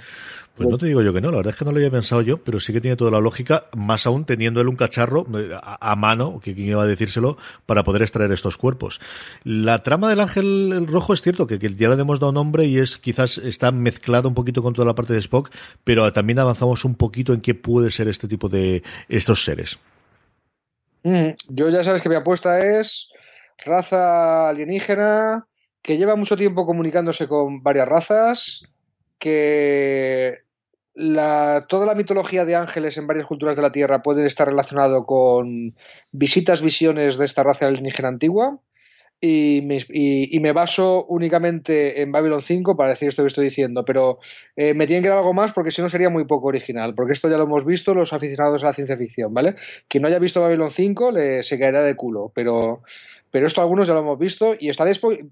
Pues 0.55 0.69
no 0.69 0.77
te 0.77 0.86
digo 0.86 1.01
yo 1.01 1.12
que 1.13 1.22
no, 1.22 1.31
la 1.31 1.38
verdad 1.38 1.53
es 1.53 1.57
que 1.57 1.65
no 1.65 1.72
lo 1.72 1.77
había 1.77 1.89
pensado 1.89 2.22
yo, 2.22 2.38
pero 2.38 2.60
sí 2.60 2.72
que 2.74 2.79
tiene 2.79 2.95
toda 2.95 3.10
la 3.10 3.19
lógica, 3.19 3.65
más 3.75 4.05
aún 4.05 4.24
teniendo 4.25 4.62
él 4.62 4.67
un 4.67 4.75
cacharro 4.75 5.25
a, 5.63 5.95
mano, 5.95 6.39
que 6.39 6.53
quien 6.53 6.67
iba 6.67 6.83
a 6.83 6.86
decírselo, 6.93 7.38
para 7.65 7.83
poder 7.83 8.01
extraer 8.01 8.31
estos 8.31 8.57
cuerpos. 8.57 9.00
La 9.43 9.83
trama 9.83 10.09
del 10.09 10.19
ángel 10.19 10.88
rojo 10.88 11.13
es 11.13 11.21
cierto 11.21 11.47
que, 11.47 11.57
ya 11.59 11.89
le 11.89 12.01
hemos 12.01 12.19
dado 12.19 12.31
nombre 12.31 12.65
y 12.65 12.77
es 12.77 12.97
quizás 12.97 13.38
está 13.38 13.71
mezclado 13.71 14.29
un 14.29 14.35
poquito 14.35 14.62
con 14.62 14.73
toda 14.73 14.88
la 14.88 14.95
parte 14.95 15.13
de 15.13 15.19
Spock, 15.19 15.51
pero 15.83 16.12
también 16.13 16.39
avanzamos 16.39 16.85
un 16.85 16.95
poquito 16.95 17.33
en 17.33 17.41
qué 17.41 17.55
puede 17.55 17.91
ser 17.91 18.07
este 18.07 18.27
tipo 18.27 18.50
de 18.50 18.83
estos 19.09 19.43
seres. 19.43 19.79
Mm, 21.03 21.31
yo 21.50 21.69
ya 21.69 21.83
sabes 21.83 22.01
que 22.01 22.09
mi 22.09 22.15
apuesta 22.15 22.59
es 22.79 23.09
raza 23.65 24.50
alienígena 24.50 25.47
que 25.81 25.97
lleva 25.97 26.15
mucho 26.15 26.38
tiempo 26.38 26.65
comunicándose 26.65 27.27
con 27.27 27.62
varias 27.62 27.88
razas 27.88 28.63
que 29.19 30.42
la, 30.95 31.65
toda 31.67 31.85
la 31.85 31.95
mitología 31.95 32.45
de 32.45 32.55
ángeles 32.55 32.97
en 32.97 33.07
varias 33.07 33.25
culturas 33.25 33.55
de 33.55 33.62
la 33.62 33.71
Tierra 33.71 34.03
puede 34.03 34.25
estar 34.25 34.47
relacionado 34.47 35.05
con 35.05 35.75
visitas, 36.12 36.62
visiones 36.62 37.17
de 37.17 37.25
esta 37.25 37.43
raza 37.43 37.67
alienígena 37.67 38.09
antigua. 38.09 38.59
y 39.21 39.62
me, 40.41 40.51
baso 40.51 41.05
únicamente 41.05 42.01
en 42.01 42.12
Babylon 42.12 42.41
5 42.41 42.75
para 42.75 42.89
decir 42.89 43.07
esto 43.07 43.23
que 43.23 43.27
estoy 43.27 43.45
diciendo, 43.45 43.85
pero 43.85 44.19
eh, 44.57 44.73
me 44.73 44.85
tienen 44.85 45.01
que 45.01 45.09
dar 45.09 45.19
algo 45.19 45.33
más 45.33 45.53
porque 45.53 45.71
si 45.71 45.81
no 45.81 45.88
sería 45.88 46.09
muy 46.09 46.25
poco 46.25 46.47
original, 46.50 46.93
porque 46.93 47.13
esto 47.13 47.29
ya 47.29 47.38
lo 47.38 47.45
hemos 47.45 47.65
visto 47.65 47.93
los 47.93 48.12
aficionados 48.12 48.63
a 48.63 48.67
la 48.67 48.73
ciencia 48.73 48.97
ficción, 48.97 49.33
¿vale? 49.33 49.55
Quien 49.88 50.01
no 50.01 50.09
haya 50.09 50.19
visto 50.19 50.41
Babylon 50.41 50.71
5 50.71 51.12
le, 51.12 51.43
se 51.43 51.57
caerá 51.57 51.81
de 51.83 51.95
culo, 51.95 52.31
pero 52.35 52.83
pero 53.33 53.47
esto 53.47 53.61
algunos 53.61 53.87
ya 53.87 53.95
lo 53.95 54.01
hemos 54.01 54.19
visto 54.19 54.55
y 54.59 54.69
estaré 54.69 54.91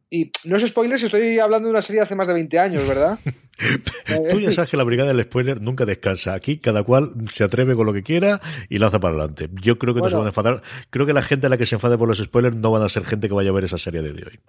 y 0.10 0.32
no 0.46 0.58
es 0.58 0.68
spoiler 0.68 0.98
si 0.98 1.06
estoy 1.06 1.38
hablando 1.38 1.68
de 1.68 1.72
una 1.72 1.84
serie 1.84 2.00
de 2.00 2.06
hace 2.06 2.16
más 2.16 2.28
de 2.28 2.34
20 2.34 2.58
años, 2.58 2.88
¿verdad? 2.88 3.20
Tú 4.32 4.40
ya 4.40 4.52
sabes 4.52 4.72
que 4.72 4.78
la 4.78 4.84
brigada 4.84 5.14
del 5.14 5.24
spoiler 5.24 5.62
nunca 5.62 5.86
descansa. 5.86 6.34
Aquí 6.34 6.58
cada 6.58 6.82
cual 6.82 7.14
se 7.28 7.44
atreve 7.44 7.76
con 7.76 7.86
lo 7.86 7.94
que 7.94 8.02
quiera 8.02 8.42
y 8.70 8.80
lanza 8.80 9.00
para 9.00 9.14
adelante. 9.14 9.50
Yo 9.62 9.78
creo 9.78 9.94
que 9.94 10.02
no 10.02 10.10
se 10.10 10.16
van 10.16 10.26
a 10.26 10.30
enfadar. 10.30 10.64
Creo 10.90 11.06
que 11.06 11.14
la 11.14 11.22
gente 11.22 11.46
a 11.46 11.52
la 11.52 11.60
que 11.60 11.68
se 11.68 11.76
enfade 11.76 11.96
por 11.96 12.08
los 12.08 12.18
spoilers 12.18 12.56
no 12.56 12.72
van 12.72 12.82
a 12.82 12.90
ser 12.90 13.06
gente 13.06 13.28
que 13.28 13.36
vaya 13.36 13.52
a 13.52 13.54
ver 13.54 13.66
esa 13.66 13.78
serie 13.78 14.02
de 14.02 14.10
hoy. 14.10 14.40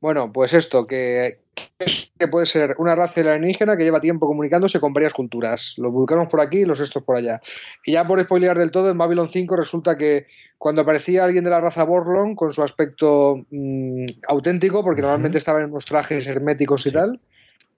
Bueno, 0.00 0.32
pues 0.32 0.54
esto, 0.54 0.86
que, 0.86 1.38
que 2.18 2.28
puede 2.28 2.46
ser 2.46 2.76
una 2.78 2.94
raza 2.94 3.20
alienígena 3.20 3.76
que 3.76 3.84
lleva 3.84 4.00
tiempo 4.00 4.26
comunicándose 4.26 4.78
con 4.78 4.92
varias 4.92 5.12
culturas. 5.12 5.74
Los 5.76 5.92
vulcanos 5.92 6.28
por 6.28 6.40
aquí 6.40 6.58
y 6.58 6.64
los 6.64 6.80
estos 6.80 7.02
por 7.02 7.16
allá. 7.16 7.40
Y 7.84 7.92
ya 7.92 8.06
por 8.06 8.22
spoilear 8.22 8.58
del 8.58 8.70
todo, 8.70 8.90
en 8.90 8.98
Babylon 8.98 9.28
5 9.28 9.56
resulta 9.56 9.96
que 9.96 10.26
cuando 10.58 10.82
aparecía 10.82 11.24
alguien 11.24 11.44
de 11.44 11.50
la 11.50 11.60
raza 11.60 11.84
Borlon 11.84 12.34
con 12.34 12.52
su 12.52 12.62
aspecto 12.62 13.44
mm, 13.50 14.06
auténtico, 14.28 14.82
porque 14.82 15.02
normalmente 15.02 15.38
estaban 15.38 15.62
en 15.62 15.70
unos 15.70 15.86
trajes 15.86 16.26
herméticos 16.26 16.86
y 16.86 16.92
tal, 16.92 17.20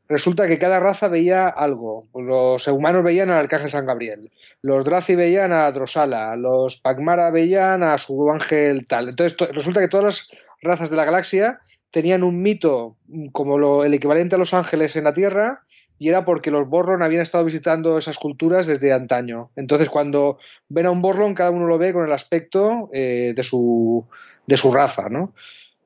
resulta 0.09 0.49
que 0.49 0.59
cada 0.59 0.81
raza 0.81 1.09
veía 1.09 1.49
algo. 1.49 2.07
Los 2.15 2.67
humanos 2.69 3.05
veían 3.05 3.31
al 3.31 3.39
arcángel 3.39 3.71
San 3.71 3.87
Gabriel, 3.87 4.31
los 4.63 4.85
Drazi 4.85 5.15
veían 5.15 5.53
a 5.53 5.71
Drosala, 5.73 6.37
los 6.37 6.77
Pagmara 6.81 7.31
veían 7.31 7.83
a 7.83 7.97
su 7.99 8.31
ángel 8.31 8.87
tal. 8.87 9.11
Entonces 9.11 9.37
resulta 9.53 9.81
que 9.81 9.89
todas 9.89 10.05
las 10.05 10.31
razas 10.63 10.91
de 10.91 10.97
la 10.97 11.05
galaxia 11.05 11.61
tenían 11.91 12.23
un 12.23 12.43
mito 12.43 12.97
como 13.33 13.85
el 13.85 13.95
equivalente 13.95 14.37
a 14.37 14.39
los 14.39 14.55
ángeles 14.55 14.97
en 14.97 15.05
la 15.05 15.15
Tierra 15.15 15.63
y 15.99 16.09
era 16.09 16.25
porque 16.25 16.51
los 16.51 16.67
Borlon 16.67 17.03
habían 17.03 17.21
estado 17.21 17.45
visitando 17.45 17.99
esas 17.99 18.19
culturas 18.19 18.67
desde 18.67 18.93
antaño. 18.93 19.51
Entonces, 19.55 19.91
cuando 19.91 20.39
ven 20.71 20.87
a 20.87 20.91
un 20.91 21.03
Borlon, 21.03 21.35
cada 21.35 21.51
uno 21.51 21.67
lo 21.67 21.77
ve 21.77 21.93
con 21.93 22.07
el 22.07 22.13
aspecto 22.13 22.89
eh, 22.95 23.35
de, 23.37 23.43
su, 23.43 24.07
de 24.47 24.57
su 24.57 24.73
raza, 24.73 25.11
¿no? 25.11 25.35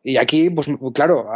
Y 0.06 0.18
aquí, 0.18 0.50
pues 0.50 0.68
claro, 0.92 1.30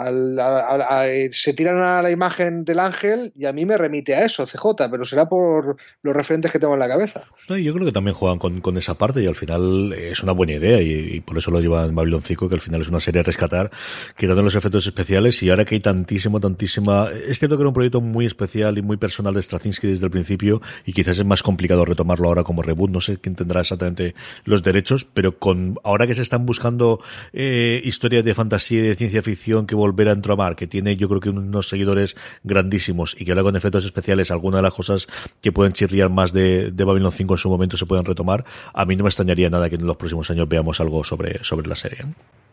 se 1.31 1.55
tiran 1.55 1.79
a 1.79 2.03
la 2.03 2.11
imagen 2.11 2.67
del 2.67 2.81
ángel 2.81 3.33
y 3.35 3.47
a 3.47 3.53
mí 3.55 3.65
me 3.65 3.79
remite 3.79 4.15
a 4.15 4.27
eso, 4.27 4.45
CJ, 4.45 4.91
pero 4.91 5.07
será 5.07 5.27
por 5.27 5.79
los 6.03 6.15
referentes 6.15 6.53
que 6.53 6.59
tengo 6.59 6.75
en 6.75 6.81
la 6.81 6.87
cabeza. 6.89 7.25
yo 7.49 7.73
creo 7.73 7.87
que 7.87 7.93
también 7.93 8.15
juegan 8.15 8.39
con, 8.39 8.77
esa 8.77 8.99
parte 8.99 9.23
y 9.23 9.27
al 9.27 9.37
final 9.37 9.95
es 9.95 10.23
una 10.23 10.33
buena 10.33 10.53
idea 10.53 10.83
y, 10.83 11.19
por 11.21 11.39
eso 11.39 11.51
lo 11.51 11.63
llevan 11.63 11.95
Babylon 11.95 12.21
5, 12.23 12.47
que 12.47 12.57
al 12.57 12.61
final 12.61 12.83
es 12.83 12.91
una 12.91 13.01
serie 13.01 13.21
a 13.21 13.23
rescatar, 13.23 13.71
quitando 14.19 14.43
los 14.43 14.55
efectos 14.55 14.87
especiales 14.87 15.43
y 15.43 15.49
ahora 15.49 15.65
que 15.65 15.77
hay 15.77 15.81
tantísimo, 15.81 16.39
tantísima... 16.39 17.09
Es 17.27 17.39
cierto 17.39 17.57
que 17.57 17.63
era 17.63 17.69
un 17.69 17.75
proyecto 17.75 18.03
muy 18.03 18.27
especial 18.27 18.77
y 18.77 18.83
muy 18.83 18.99
personal 18.99 19.33
de 19.33 19.41
Straczynski 19.41 19.87
desde 19.87 20.05
el 20.05 20.11
principio 20.11 20.61
y 20.85 20.93
quizás 20.93 21.19
es 21.19 21.25
más 21.25 21.43
complicado 21.43 21.87
retomarlo 21.87 22.29
ahora 22.29 22.45
como 22.45 22.63
reboot, 22.63 22.91
no 22.91 23.01
sé 23.01 23.17
quién 23.17 23.35
tendrá 23.35 23.63
exactamente 23.63 24.15
los 24.45 24.63
derechos, 24.63 25.07
pero 25.15 25.39
con 25.39 25.77
ahora 25.85 26.07
que 26.07 26.15
se 26.15 26.21
están 26.21 26.45
buscando 26.45 27.01
eh, 27.33 27.81
historias 27.83 28.25
de 28.25 28.35
fantasía 28.35 28.58
así 28.59 28.77
de 28.77 28.95
ciencia 28.95 29.23
ficción 29.23 29.67
que 29.67 29.75
volver 29.75 30.09
a 30.09 30.12
entramar, 30.12 30.55
que 30.55 30.67
tiene 30.67 30.97
yo 30.97 31.09
creo 31.09 31.21
que 31.21 31.31
unos 31.31 31.69
seguidores 31.69 32.15
grandísimos 32.45 33.17
y 33.19 33.25
que 33.25 33.33
ahora 33.33 33.43
con 33.43 33.57
efectos 33.57 33.85
especiales 33.85 34.31
algunas 34.31 34.59
de 34.59 34.62
las 34.62 34.75
cosas 34.75 35.07
que 35.41 35.53
pueden 35.53 35.73
chirriar 35.73 36.11
más 36.11 36.33
de, 36.33 36.71
de 36.71 36.85
Babylon 36.85 37.12
5 37.12 37.35
en 37.35 37.38
su 37.38 37.49
momento 37.49 37.77
se 37.77 37.87
puedan 37.87 38.05
retomar, 38.05 38.45
a 38.75 38.85
mí 38.85 38.97
no 38.97 39.05
me 39.05 39.09
extrañaría 39.09 39.49
nada 39.50 39.71
que 39.71 39.77
en 39.77 39.87
los 39.87 39.97
próximos 39.97 40.31
años 40.31 40.49
veamos 40.49 40.81
algo 40.81 41.03
sobre, 41.05 41.43
sobre 41.43 41.67
la 41.67 41.77
serie. 41.77 42.05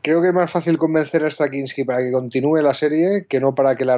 Creo 0.02 0.22
que 0.22 0.30
es 0.30 0.34
más 0.34 0.52
fácil 0.52 0.78
convencer 0.78 1.26
a 1.26 1.30
Straczynski 1.30 1.84
para 1.84 2.00
que 2.00 2.12
continúe 2.12 2.62
la 2.62 2.74
serie 2.74 3.26
que 3.28 3.40
no 3.40 3.56
para 3.56 3.76
que 3.76 3.86
la 3.86 3.96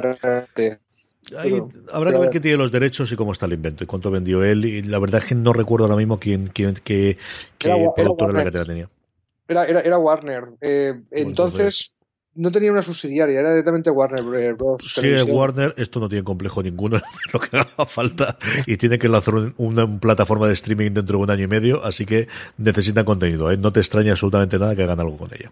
habrá 1.92 2.12
que 2.12 2.18
ver 2.18 2.30
qué 2.30 2.40
tiene 2.40 2.56
los 2.56 2.72
derechos 2.72 3.12
y 3.12 3.16
cómo 3.16 3.32
está 3.32 3.46
el 3.46 3.52
invento 3.52 3.84
y 3.84 3.86
cuánto 3.86 4.10
vendió 4.10 4.42
él. 4.42 4.64
Y 4.64 4.82
la 4.82 4.98
verdad 4.98 5.20
es 5.22 5.26
que 5.26 5.34
no 5.34 5.52
recuerdo 5.52 5.86
ahora 5.86 5.96
mismo 5.96 6.18
quién, 6.18 6.48
quién 6.48 6.74
qué, 6.82 7.18
productora 7.58 8.30
era 8.32 8.44
la 8.44 8.50
que 8.50 8.64
tenía. 8.64 8.88
Era, 9.46 9.64
era, 9.64 9.80
era 9.80 9.98
Warner. 9.98 10.44
Eh, 10.60 11.00
entonces, 11.10 11.94
no 12.38 12.52
tenía 12.52 12.70
una 12.70 12.82
subsidiaria, 12.82 13.40
era 13.40 13.50
directamente 13.50 13.90
Warner 13.90 14.54
Bros. 14.54 14.94
Sí, 14.94 15.12
Warner, 15.22 15.74
esto 15.76 15.98
no 15.98 16.08
tiene 16.08 16.22
complejo 16.22 16.62
ninguno, 16.62 17.00
lo 17.32 17.40
que 17.40 17.56
haga 17.56 17.84
falta, 17.84 18.38
y 18.64 18.76
tiene 18.76 18.98
que 18.98 19.08
lanzar 19.08 19.34
una, 19.56 19.98
plataforma 19.98 20.46
de 20.46 20.54
streaming 20.54 20.92
dentro 20.92 21.18
de 21.18 21.24
un 21.24 21.30
año 21.30 21.44
y 21.44 21.48
medio, 21.48 21.84
así 21.84 22.06
que 22.06 22.28
necesita 22.56 23.04
contenido, 23.04 23.50
¿eh? 23.50 23.56
no 23.56 23.72
te 23.72 23.80
extraña 23.80 24.12
absolutamente 24.12 24.58
nada 24.58 24.76
que 24.76 24.84
hagan 24.84 25.00
algo 25.00 25.16
con 25.18 25.30
ella. 25.34 25.50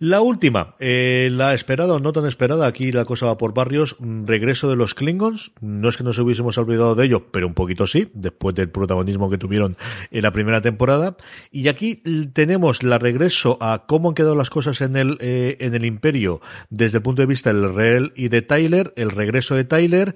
La 0.00 0.20
última, 0.20 0.76
eh, 0.78 1.28
la 1.32 1.54
esperada 1.54 1.94
o 1.94 1.98
no 1.98 2.12
tan 2.12 2.24
esperada, 2.24 2.68
aquí 2.68 2.92
la 2.92 3.04
cosa 3.04 3.26
va 3.26 3.36
por 3.36 3.52
barrios, 3.52 3.96
mm, 3.98 4.26
regreso 4.26 4.70
de 4.70 4.76
los 4.76 4.94
Klingons, 4.94 5.50
no 5.60 5.88
es 5.88 5.96
que 5.96 6.04
nos 6.04 6.16
hubiésemos 6.20 6.56
olvidado 6.56 6.94
de 6.94 7.06
ello, 7.06 7.32
pero 7.32 7.48
un 7.48 7.54
poquito 7.54 7.84
sí, 7.88 8.08
después 8.14 8.54
del 8.54 8.70
protagonismo 8.70 9.28
que 9.28 9.38
tuvieron 9.38 9.76
en 10.12 10.22
la 10.22 10.30
primera 10.30 10.60
temporada, 10.60 11.16
y 11.50 11.66
aquí 11.66 11.96
tenemos 12.32 12.84
la 12.84 12.98
regreso 12.98 13.58
a 13.60 13.86
cómo 13.88 14.10
han 14.10 14.14
quedado 14.14 14.36
las 14.36 14.50
cosas 14.50 14.80
en 14.82 14.94
el, 14.94 15.18
eh, 15.20 15.56
en 15.58 15.74
el 15.74 15.84
imperio. 15.84 16.40
Desde 16.70 16.98
el 16.98 17.02
punto 17.02 17.22
de 17.22 17.26
vista 17.26 17.52
del 17.52 17.74
Reel 17.74 18.12
y 18.14 18.28
de 18.28 18.42
Tyler, 18.42 18.92
el 18.94 19.10
regreso 19.10 19.56
de 19.56 19.64
Tyler, 19.64 20.14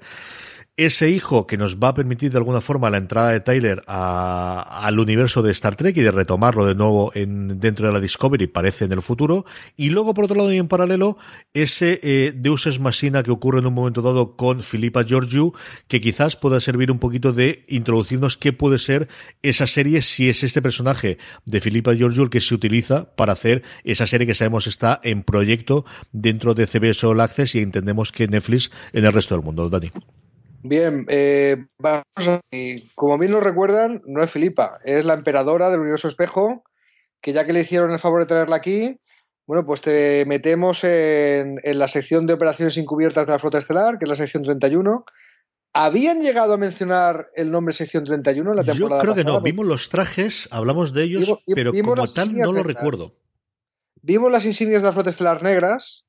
ese 0.75 1.09
hijo 1.11 1.45
que 1.45 1.57
nos 1.57 1.77
va 1.77 1.89
a 1.89 1.93
permitir 1.93 2.31
de 2.31 2.39
alguna 2.39 2.59
forma 2.59 2.89
la 2.89 2.97
entrada 2.97 3.29
de 3.29 3.39
Tyler 3.41 3.83
al 3.85 4.97
universo 4.97 5.43
de 5.43 5.51
Star 5.51 5.75
Trek 5.75 5.95
y 5.97 6.01
de 6.01 6.09
retomarlo 6.09 6.65
de 6.65 6.73
nuevo 6.73 7.11
en, 7.13 7.59
dentro 7.59 7.85
de 7.85 7.93
la 7.93 7.99
Discovery, 7.99 8.47
parece 8.47 8.85
en 8.85 8.91
el 8.91 9.03
futuro. 9.03 9.45
Y 9.77 9.91
luego, 9.91 10.15
por 10.15 10.25
otro 10.25 10.37
lado 10.37 10.51
y 10.51 10.57
en 10.57 10.67
paralelo, 10.67 11.17
ese 11.53 11.99
eh, 12.01 12.33
Deus 12.35 12.65
Ex 12.65 12.79
Machina 12.79 13.21
que 13.21 13.29
ocurre 13.29 13.59
en 13.59 13.67
un 13.67 13.73
momento 13.75 14.01
dado 14.01 14.35
con 14.35 14.63
Philippa 14.63 15.03
Georgiou, 15.03 15.53
que 15.87 16.01
quizás 16.01 16.37
pueda 16.37 16.59
servir 16.59 16.89
un 16.89 16.97
poquito 16.97 17.33
de 17.33 17.65
introducirnos 17.67 18.37
qué 18.37 18.51
puede 18.51 18.79
ser 18.79 19.07
esa 19.43 19.67
serie 19.67 20.01
si 20.01 20.29
es 20.29 20.43
este 20.43 20.63
personaje 20.63 21.19
de 21.45 21.61
Philippa 21.61 21.95
Georgiou 21.95 22.23
el 22.25 22.29
que 22.31 22.41
se 22.41 22.55
utiliza 22.55 23.15
para 23.15 23.33
hacer 23.33 23.61
esa 23.83 24.07
serie 24.07 24.25
que 24.25 24.33
sabemos 24.33 24.65
está 24.65 24.99
en 25.03 25.23
proyecto 25.23 25.85
dentro 26.11 26.55
de 26.55 26.65
CBS 26.65 27.05
All 27.05 27.21
Access 27.21 27.53
y 27.53 27.59
entendemos 27.59 28.11
que 28.11 28.27
Netflix 28.27 28.71
en 28.91 29.05
el 29.05 29.13
resto 29.13 29.35
del 29.35 29.43
mundo. 29.43 29.69
Dani. 29.69 29.91
Bien, 30.63 31.05
eh, 31.09 31.65
vamos 31.77 32.03
a, 32.17 32.41
como 32.95 33.17
bien 33.17 33.33
lo 33.33 33.41
recuerdan, 33.41 34.01
no 34.05 34.23
es 34.23 34.31
Filipa, 34.31 34.79
es 34.85 35.03
la 35.03 35.13
emperadora 35.13 35.69
del 35.69 35.81
universo 35.81 36.07
espejo, 36.07 36.63
que 37.21 37.33
ya 37.33 37.45
que 37.45 37.53
le 37.53 37.61
hicieron 37.61 37.91
el 37.91 37.99
favor 37.99 38.21
de 38.21 38.27
traerla 38.27 38.55
aquí, 38.55 38.97
bueno, 39.45 39.65
pues 39.65 39.81
te 39.81 40.25
metemos 40.25 40.83
en, 40.83 41.59
la 41.63 41.87
sección 41.87 42.25
de 42.27 42.33
operaciones 42.33 42.77
encubiertas 42.77 43.25
de 43.25 43.33
la 43.33 43.39
flota 43.39 43.57
estelar, 43.57 43.97
que 43.97 44.05
es 44.05 44.09
la 44.09 44.15
sección 44.15 44.43
31. 44.43 45.05
¿Habían 45.73 46.21
llegado 46.21 46.53
a 46.53 46.57
mencionar 46.57 47.29
el 47.35 47.51
nombre 47.51 47.73
sección 47.73 48.05
31 48.05 48.51
en 48.51 48.57
la 48.57 48.63
temporada? 48.63 49.01
Yo 49.01 49.13
creo 49.13 49.15
que 49.15 49.23
no, 49.23 49.41
vimos 49.41 49.65
los 49.65 49.89
trajes, 49.89 50.47
hablamos 50.51 50.93
de 50.93 51.03
ellos, 51.03 51.33
pero 51.53 51.73
como 51.73 52.07
tal 52.07 52.37
no 52.37 52.53
lo 52.53 52.63
recuerdo. 52.63 53.15
Vimos 54.01 54.31
las 54.31 54.45
insignias 54.45 54.81
de 54.81 54.89
la 54.89 54.93
flota 54.93 55.09
estelar 55.09 55.43
negras, 55.43 56.05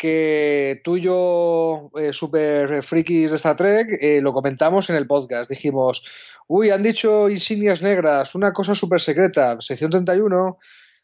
que 0.00 0.80
tú 0.82 0.96
y 0.96 1.02
yo, 1.02 1.90
eh, 2.00 2.10
super 2.14 2.82
frikis 2.82 3.28
de 3.28 3.36
Star 3.36 3.54
Trek, 3.54 3.98
eh, 4.00 4.22
lo 4.22 4.32
comentamos 4.32 4.88
en 4.88 4.96
el 4.96 5.06
podcast. 5.06 5.50
Dijimos, 5.50 6.02
uy, 6.48 6.70
han 6.70 6.82
dicho 6.82 7.28
insignias 7.28 7.82
negras, 7.82 8.34
una 8.34 8.50
cosa 8.54 8.74
súper 8.74 9.02
secreta, 9.02 9.58
sección 9.60 9.90
31. 9.90 10.56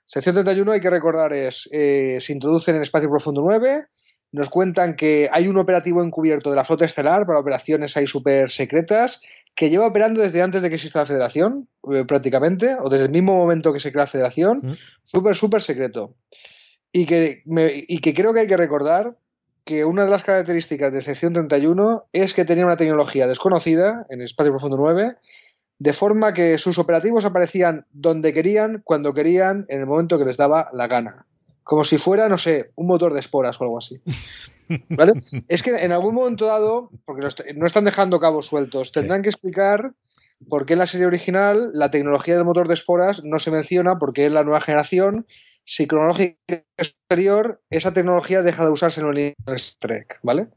Sección 0.07 0.37
31 0.37 0.73
hay 0.73 0.81
que 0.81 0.89
recordar 0.89 1.35
es, 1.35 1.69
eh, 1.73 2.17
se 2.21 2.33
introducen 2.33 2.77
en 2.77 2.83
Espacio 2.83 3.11
Profundo 3.11 3.43
9, 3.45 3.85
nos 4.33 4.49
cuentan 4.49 4.97
que 4.97 5.29
hay 5.31 5.47
un 5.47 5.59
operativo 5.59 6.03
encubierto 6.03 6.49
de 6.49 6.57
la 6.57 6.65
flota 6.65 6.87
estelar 6.87 7.27
para 7.27 7.39
operaciones 7.39 7.99
ahí 7.99 8.07
súper 8.07 8.51
secretas 8.51 9.21
que 9.55 9.69
lleva 9.69 9.87
operando 9.87 10.23
desde 10.23 10.41
antes 10.41 10.63
de 10.63 10.71
que 10.71 10.77
exista 10.77 11.01
la 11.01 11.07
federación, 11.07 11.69
prácticamente, 12.09 12.77
o 12.83 12.89
desde 12.89 13.07
el 13.07 13.11
mismo 13.11 13.35
momento 13.35 13.75
que 13.75 13.81
se 13.81 13.93
crea 13.93 14.05
la 14.05 14.11
federación, 14.11 14.61
mm. 14.63 14.77
súper, 15.05 15.35
súper 15.35 15.61
secreto. 15.61 16.15
Y 16.97 17.05
que, 17.05 17.43
y 17.45 17.99
que 17.99 18.15
creo 18.15 18.33
que 18.33 18.41
hay 18.41 18.47
que 18.47 18.57
recordar 18.57 19.19
que 19.67 19.85
una 19.85 20.05
de 20.05 20.11
las 20.11 20.25
características 20.25 20.91
de 20.95 21.03
sección 21.03 21.35
31 21.35 22.07
es 22.15 22.33
que 22.33 22.47
tenía 22.47 22.65
una 22.65 22.79
tecnología 22.79 23.27
desconocida 23.27 24.07
en 24.09 24.23
Espacio 24.23 24.51
Profundo 24.53 24.79
9, 24.79 25.15
de 25.79 25.93
forma 25.93 26.33
que 26.33 26.57
sus 26.57 26.79
operativos 26.79 27.27
aparecían 27.27 27.85
donde 27.93 28.33
querían, 28.33 28.81
cuando 28.83 29.13
querían, 29.13 29.67
en 29.69 29.81
el 29.81 29.87
momento 29.87 30.19
que 30.19 30.25
les 30.25 30.39
daba 30.39 30.71
la 30.73 30.87
gana. 30.87 31.27
Como 31.65 31.85
si 31.85 31.99
fuera, 31.99 32.31
no 32.31 32.39
sé, 32.39 32.71
un 32.77 32.87
motor 32.87 33.13
de 33.13 33.21
esporas 33.21 33.61
o 33.61 33.65
algo 33.65 33.77
así. 33.77 34.01
¿Vale? 34.89 35.23
es 35.49 35.63
que 35.63 35.77
en 35.77 35.93
algún 35.93 36.15
momento 36.15 36.47
dado, 36.47 36.89
porque 37.05 37.29
no 37.55 37.67
están 37.67 37.85
dejando 37.85 38.21
cabos 38.21 38.47
sueltos, 38.47 38.91
tendrán 38.93 39.21
que 39.21 39.29
explicar 39.29 39.93
por 40.49 40.65
qué 40.65 40.73
en 40.73 40.79
la 40.79 40.87
serie 40.87 41.07
original 41.07 41.73
la 41.75 41.91
tecnología 41.91 42.37
del 42.37 42.47
motor 42.47 42.69
de 42.69 42.75
esporas 42.75 43.23
no 43.23 43.39
se 43.39 43.51
menciona 43.51 43.99
porque 43.99 44.25
es 44.25 44.33
la 44.33 44.45
nueva 44.45 44.63
generación 44.63 45.27
si 45.67 45.87
cronológica 45.87 46.65
exterior, 46.79 47.61
esa 47.69 47.93
tecnología 47.93 48.41
deja 48.41 48.65
de 48.65 48.71
usarse 48.71 49.03
en 49.03 49.15
el 49.15 49.35
Trek, 49.79 50.19
¿vale? 50.23 50.49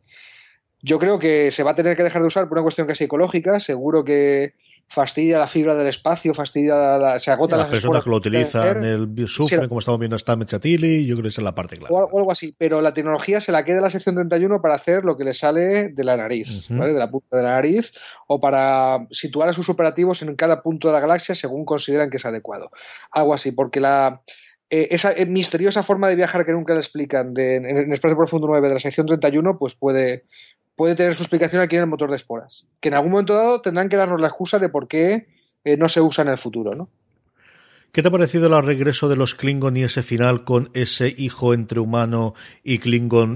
Yo 0.81 0.97
creo 0.99 1.19
que 1.19 1.51
se 1.51 1.63
va 1.63 1.71
a 1.71 1.75
tener 1.75 1.97
que 1.97 2.03
dejar 2.03 2.21
de 2.21 2.27
usar 2.29 2.47
por 2.47 2.57
una 2.57 2.63
cuestión 2.63 2.87
casi 2.87 3.03
ecológica, 3.03 3.59
seguro 3.59 4.05
que, 4.05 4.53
fastidia 4.89 5.37
la 5.37 5.47
fibra 5.47 5.75
del 5.75 5.87
espacio, 5.87 6.33
fastidia 6.33 6.97
la, 6.97 7.19
se 7.19 7.29
agota 7.29 7.55
las, 7.55 7.67
las 7.67 7.75
personas 7.75 8.03
que 8.03 8.09
lo 8.09 8.15
utilizan 8.15 8.83
el, 8.83 9.27
sufren, 9.27 9.67
como 9.67 9.79
estamos 9.79 9.99
viendo 9.99 10.15
hasta 10.15 10.35
Mechatili, 10.35 11.05
yo 11.05 11.15
creo 11.15 11.23
que 11.23 11.29
esa 11.29 11.41
es 11.41 11.45
la 11.45 11.53
parte 11.53 11.77
clara. 11.77 11.93
O, 11.93 12.17
algo 12.17 12.31
así, 12.31 12.55
pero 12.57 12.81
la 12.81 12.93
tecnología 12.93 13.39
se 13.39 13.51
la 13.51 13.63
queda 13.63 13.81
la 13.81 13.91
sección 13.91 14.15
31 14.15 14.61
para 14.61 14.75
hacer 14.75 15.05
lo 15.05 15.15
que 15.15 15.23
le 15.23 15.33
sale 15.33 15.89
de 15.89 16.03
la 16.03 16.17
nariz, 16.17 16.67
¿vale? 16.69 16.93
de 16.93 16.99
la 16.99 17.11
punta 17.11 17.37
de 17.37 17.43
la 17.43 17.51
nariz, 17.51 17.93
o 18.27 18.41
para 18.41 19.07
situar 19.11 19.47
a 19.47 19.53
sus 19.53 19.69
operativos 19.69 20.23
en 20.23 20.35
cada 20.35 20.63
punto 20.63 20.87
de 20.87 20.95
la 20.95 20.99
galaxia 20.99 21.35
según 21.35 21.65
consideran 21.65 22.09
que 22.09 22.17
es 22.17 22.25
adecuado. 22.25 22.71
Algo 23.11 23.35
así, 23.35 23.51
porque 23.51 23.79
la, 23.79 24.23
eh, 24.69 24.87
esa 24.91 25.11
eh, 25.13 25.25
misteriosa 25.25 25.83
forma 25.83 26.09
de 26.09 26.15
viajar 26.15 26.45
que 26.45 26.51
nunca 26.51 26.73
le 26.73 26.79
explican 26.79 27.33
de, 27.33 27.55
en, 27.55 27.65
en 27.65 27.93
Espacio 27.93 28.17
Profundo 28.17 28.47
9 28.47 28.67
de 28.67 28.73
la 28.75 28.79
sección 28.79 29.07
31, 29.07 29.57
pues 29.57 29.73
puede, 29.73 30.25
puede 30.75 30.95
tener 30.95 31.15
su 31.15 31.23
explicación 31.23 31.61
aquí 31.61 31.75
en 31.75 31.81
el 31.81 31.87
motor 31.87 32.09
de 32.09 32.15
esporas. 32.15 32.67
Que 32.79 32.89
en 32.89 32.95
algún 32.95 33.11
momento 33.11 33.33
dado 33.33 33.61
tendrán 33.61 33.89
que 33.89 33.97
darnos 33.97 34.21
la 34.21 34.27
excusa 34.27 34.59
de 34.59 34.69
por 34.69 34.87
qué 34.87 35.27
eh, 35.63 35.75
no 35.75 35.89
se 35.89 36.01
usa 36.01 36.23
en 36.23 36.29
el 36.29 36.37
futuro, 36.37 36.75
¿no? 36.75 36.89
¿Qué 37.91 38.03
te 38.03 38.07
ha 38.07 38.11
parecido 38.11 38.55
el 38.55 38.63
regreso 38.63 39.09
de 39.09 39.15
los 39.15 39.33
Klingon 39.33 39.75
y 39.75 39.83
ese 39.83 40.03
final 40.03 40.43
con 40.43 40.69
ese 40.75 41.13
hijo 41.17 41.55
entre 41.55 41.79
humano 41.79 42.35
y 42.63 42.77
Klingon? 42.77 43.35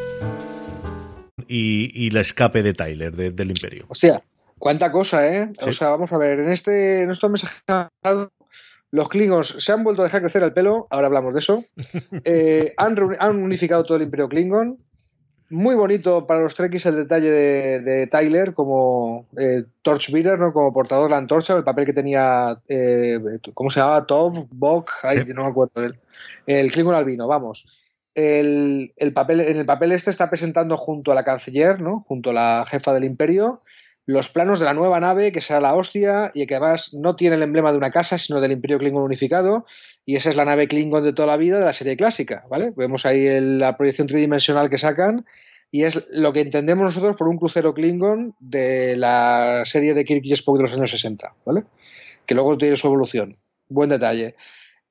Y, 1.53 1.91
y 1.93 2.11
la 2.11 2.21
escape 2.21 2.63
de 2.63 2.73
Tyler, 2.73 3.13
de, 3.13 3.31
del 3.31 3.49
Imperio. 3.49 3.85
Hostia, 3.89 4.21
cuánta 4.57 4.89
cosa, 4.89 5.27
¿eh? 5.27 5.51
Sí. 5.59 5.69
O 5.69 5.73
sea, 5.73 5.89
vamos 5.89 6.11
a 6.13 6.17
ver, 6.17 6.39
en, 6.39 6.49
este, 6.49 7.01
en 7.01 7.11
estos 7.11 7.29
mensajes 7.29 7.61
los 8.91 9.07
Klingons 9.09 9.55
se 9.59 9.71
han 9.71 9.83
vuelto 9.83 10.01
a 10.01 10.05
dejar 10.05 10.21
crecer 10.21 10.43
el 10.43 10.53
pelo, 10.53 10.87
ahora 10.89 11.07
hablamos 11.07 11.33
de 11.33 11.39
eso. 11.39 11.63
Eh, 12.25 12.73
han, 12.77 12.97
han, 13.19 13.37
unificado 13.37 13.83
todo 13.83 13.97
el 13.97 14.03
Imperio 14.03 14.29
Klingon. 14.29 14.77
Muy 15.49 15.75
bonito 15.75 16.25
para 16.27 16.41
los 16.41 16.55
Trekkies 16.55 16.85
el 16.85 16.95
detalle 16.95 17.29
de, 17.29 17.79
de 17.81 18.07
Tyler 18.07 18.53
como 18.53 19.27
eh, 19.37 19.65
Torchbearer, 19.81 20.39
¿no? 20.39 20.53
como 20.53 20.71
portador 20.71 21.05
de 21.05 21.09
la 21.09 21.17
antorcha, 21.17 21.57
el 21.57 21.65
papel 21.65 21.85
que 21.85 21.93
tenía, 21.93 22.57
eh, 22.69 23.19
¿cómo 23.53 23.69
se 23.69 23.81
llamaba? 23.81 24.05
Top, 24.05 24.47
Bok, 24.49 24.91
sí. 25.11 25.33
no 25.33 25.43
me 25.43 25.49
acuerdo. 25.49 25.83
El, 25.83 25.99
el 26.45 26.71
Klingon 26.71 26.95
albino, 26.95 27.27
vamos. 27.27 27.65
El, 28.13 28.93
el, 28.97 29.13
papel, 29.13 29.39
en 29.39 29.55
el 29.57 29.65
papel 29.65 29.93
este 29.93 30.09
está 30.09 30.29
presentando 30.29 30.75
junto 30.77 31.11
a 31.11 31.15
la 31.15 31.23
canciller, 31.23 31.81
¿no? 31.81 32.03
junto 32.07 32.31
a 32.31 32.33
la 32.33 32.65
jefa 32.67 32.93
del 32.93 33.05
imperio, 33.05 33.61
los 34.05 34.29
planos 34.29 34.59
de 34.59 34.65
la 34.65 34.73
nueva 34.73 34.99
nave 34.99 35.31
que 35.31 35.41
será 35.41 35.61
la 35.61 35.75
hostia 35.75 36.31
y 36.33 36.45
que 36.45 36.55
además 36.55 36.93
no 36.93 37.15
tiene 37.15 37.35
el 37.35 37.43
emblema 37.43 37.71
de 37.71 37.77
una 37.77 37.91
casa, 37.91 38.17
sino 38.17 38.41
del 38.41 38.51
Imperio 38.51 38.79
Klingon 38.79 39.03
unificado. 39.03 39.65
Y 40.05 40.15
esa 40.15 40.29
es 40.29 40.35
la 40.35 40.45
nave 40.45 40.67
Klingon 40.67 41.03
de 41.03 41.13
toda 41.13 41.27
la 41.27 41.37
vida 41.37 41.59
de 41.59 41.65
la 41.65 41.73
serie 41.73 41.95
clásica, 41.95 42.45
¿vale? 42.49 42.73
Vemos 42.75 43.05
ahí 43.05 43.27
la 43.39 43.77
proyección 43.77 44.07
tridimensional 44.07 44.69
que 44.69 44.79
sacan 44.79 45.25
y 45.69 45.83
es 45.83 46.07
lo 46.11 46.33
que 46.33 46.41
entendemos 46.41 46.83
nosotros 46.83 47.15
por 47.15 47.27
un 47.27 47.37
crucero 47.37 47.73
Klingon 47.73 48.35
de 48.39 48.97
la 48.97 49.63
serie 49.65 49.93
de 49.93 50.03
Kirk 50.03 50.21
y 50.25 50.33
Spock 50.33 50.57
de 50.57 50.63
los 50.63 50.73
años 50.73 50.91
60, 50.91 51.35
¿vale? 51.45 51.63
Que 52.25 52.35
luego 52.35 52.57
tiene 52.57 52.75
su 52.75 52.87
evolución. 52.87 53.37
Buen 53.69 53.89
detalle. 53.89 54.35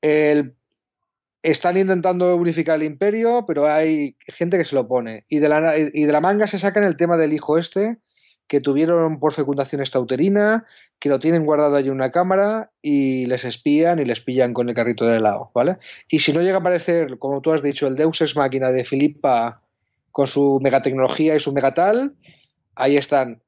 El, 0.00 0.54
están 1.42 1.76
intentando 1.76 2.36
unificar 2.36 2.76
el 2.76 2.84
imperio, 2.84 3.44
pero 3.46 3.66
hay 3.66 4.16
gente 4.26 4.58
que 4.58 4.64
se 4.64 4.74
lo 4.74 4.86
pone. 4.86 5.24
Y 5.28 5.38
de 5.38 5.48
la, 5.48 5.78
y 5.78 6.04
de 6.04 6.12
la 6.12 6.20
manga 6.20 6.46
se 6.46 6.58
sacan 6.58 6.84
el 6.84 6.96
tema 6.96 7.16
del 7.16 7.32
hijo 7.32 7.58
este, 7.58 7.98
que 8.46 8.60
tuvieron 8.60 9.20
por 9.20 9.32
fecundación 9.32 9.80
extrauterina, 9.80 10.66
que 10.98 11.08
lo 11.08 11.20
tienen 11.20 11.46
guardado 11.46 11.76
allí 11.76 11.86
en 11.86 11.94
una 11.94 12.10
cámara 12.10 12.72
y 12.82 13.26
les 13.26 13.44
espían 13.44 14.00
y 14.00 14.04
les 14.04 14.20
pillan 14.20 14.52
con 14.52 14.68
el 14.68 14.74
carrito 14.74 15.06
de 15.06 15.16
helado, 15.16 15.50
¿vale? 15.54 15.78
Y 16.08 16.18
si 16.18 16.32
no 16.32 16.42
llega 16.42 16.56
a 16.56 16.60
aparecer, 16.60 17.16
como 17.18 17.40
tú 17.40 17.52
has 17.52 17.62
dicho, 17.62 17.86
el 17.86 17.96
Deus 17.96 18.20
Ex 18.20 18.36
Máquina 18.36 18.72
de 18.72 18.84
Filipa 18.84 19.62
con 20.10 20.26
su 20.26 20.58
megatecnología 20.62 21.36
y 21.36 21.40
su 21.40 21.52
megatal, 21.52 22.14
ahí 22.74 22.96
están. 22.96 23.40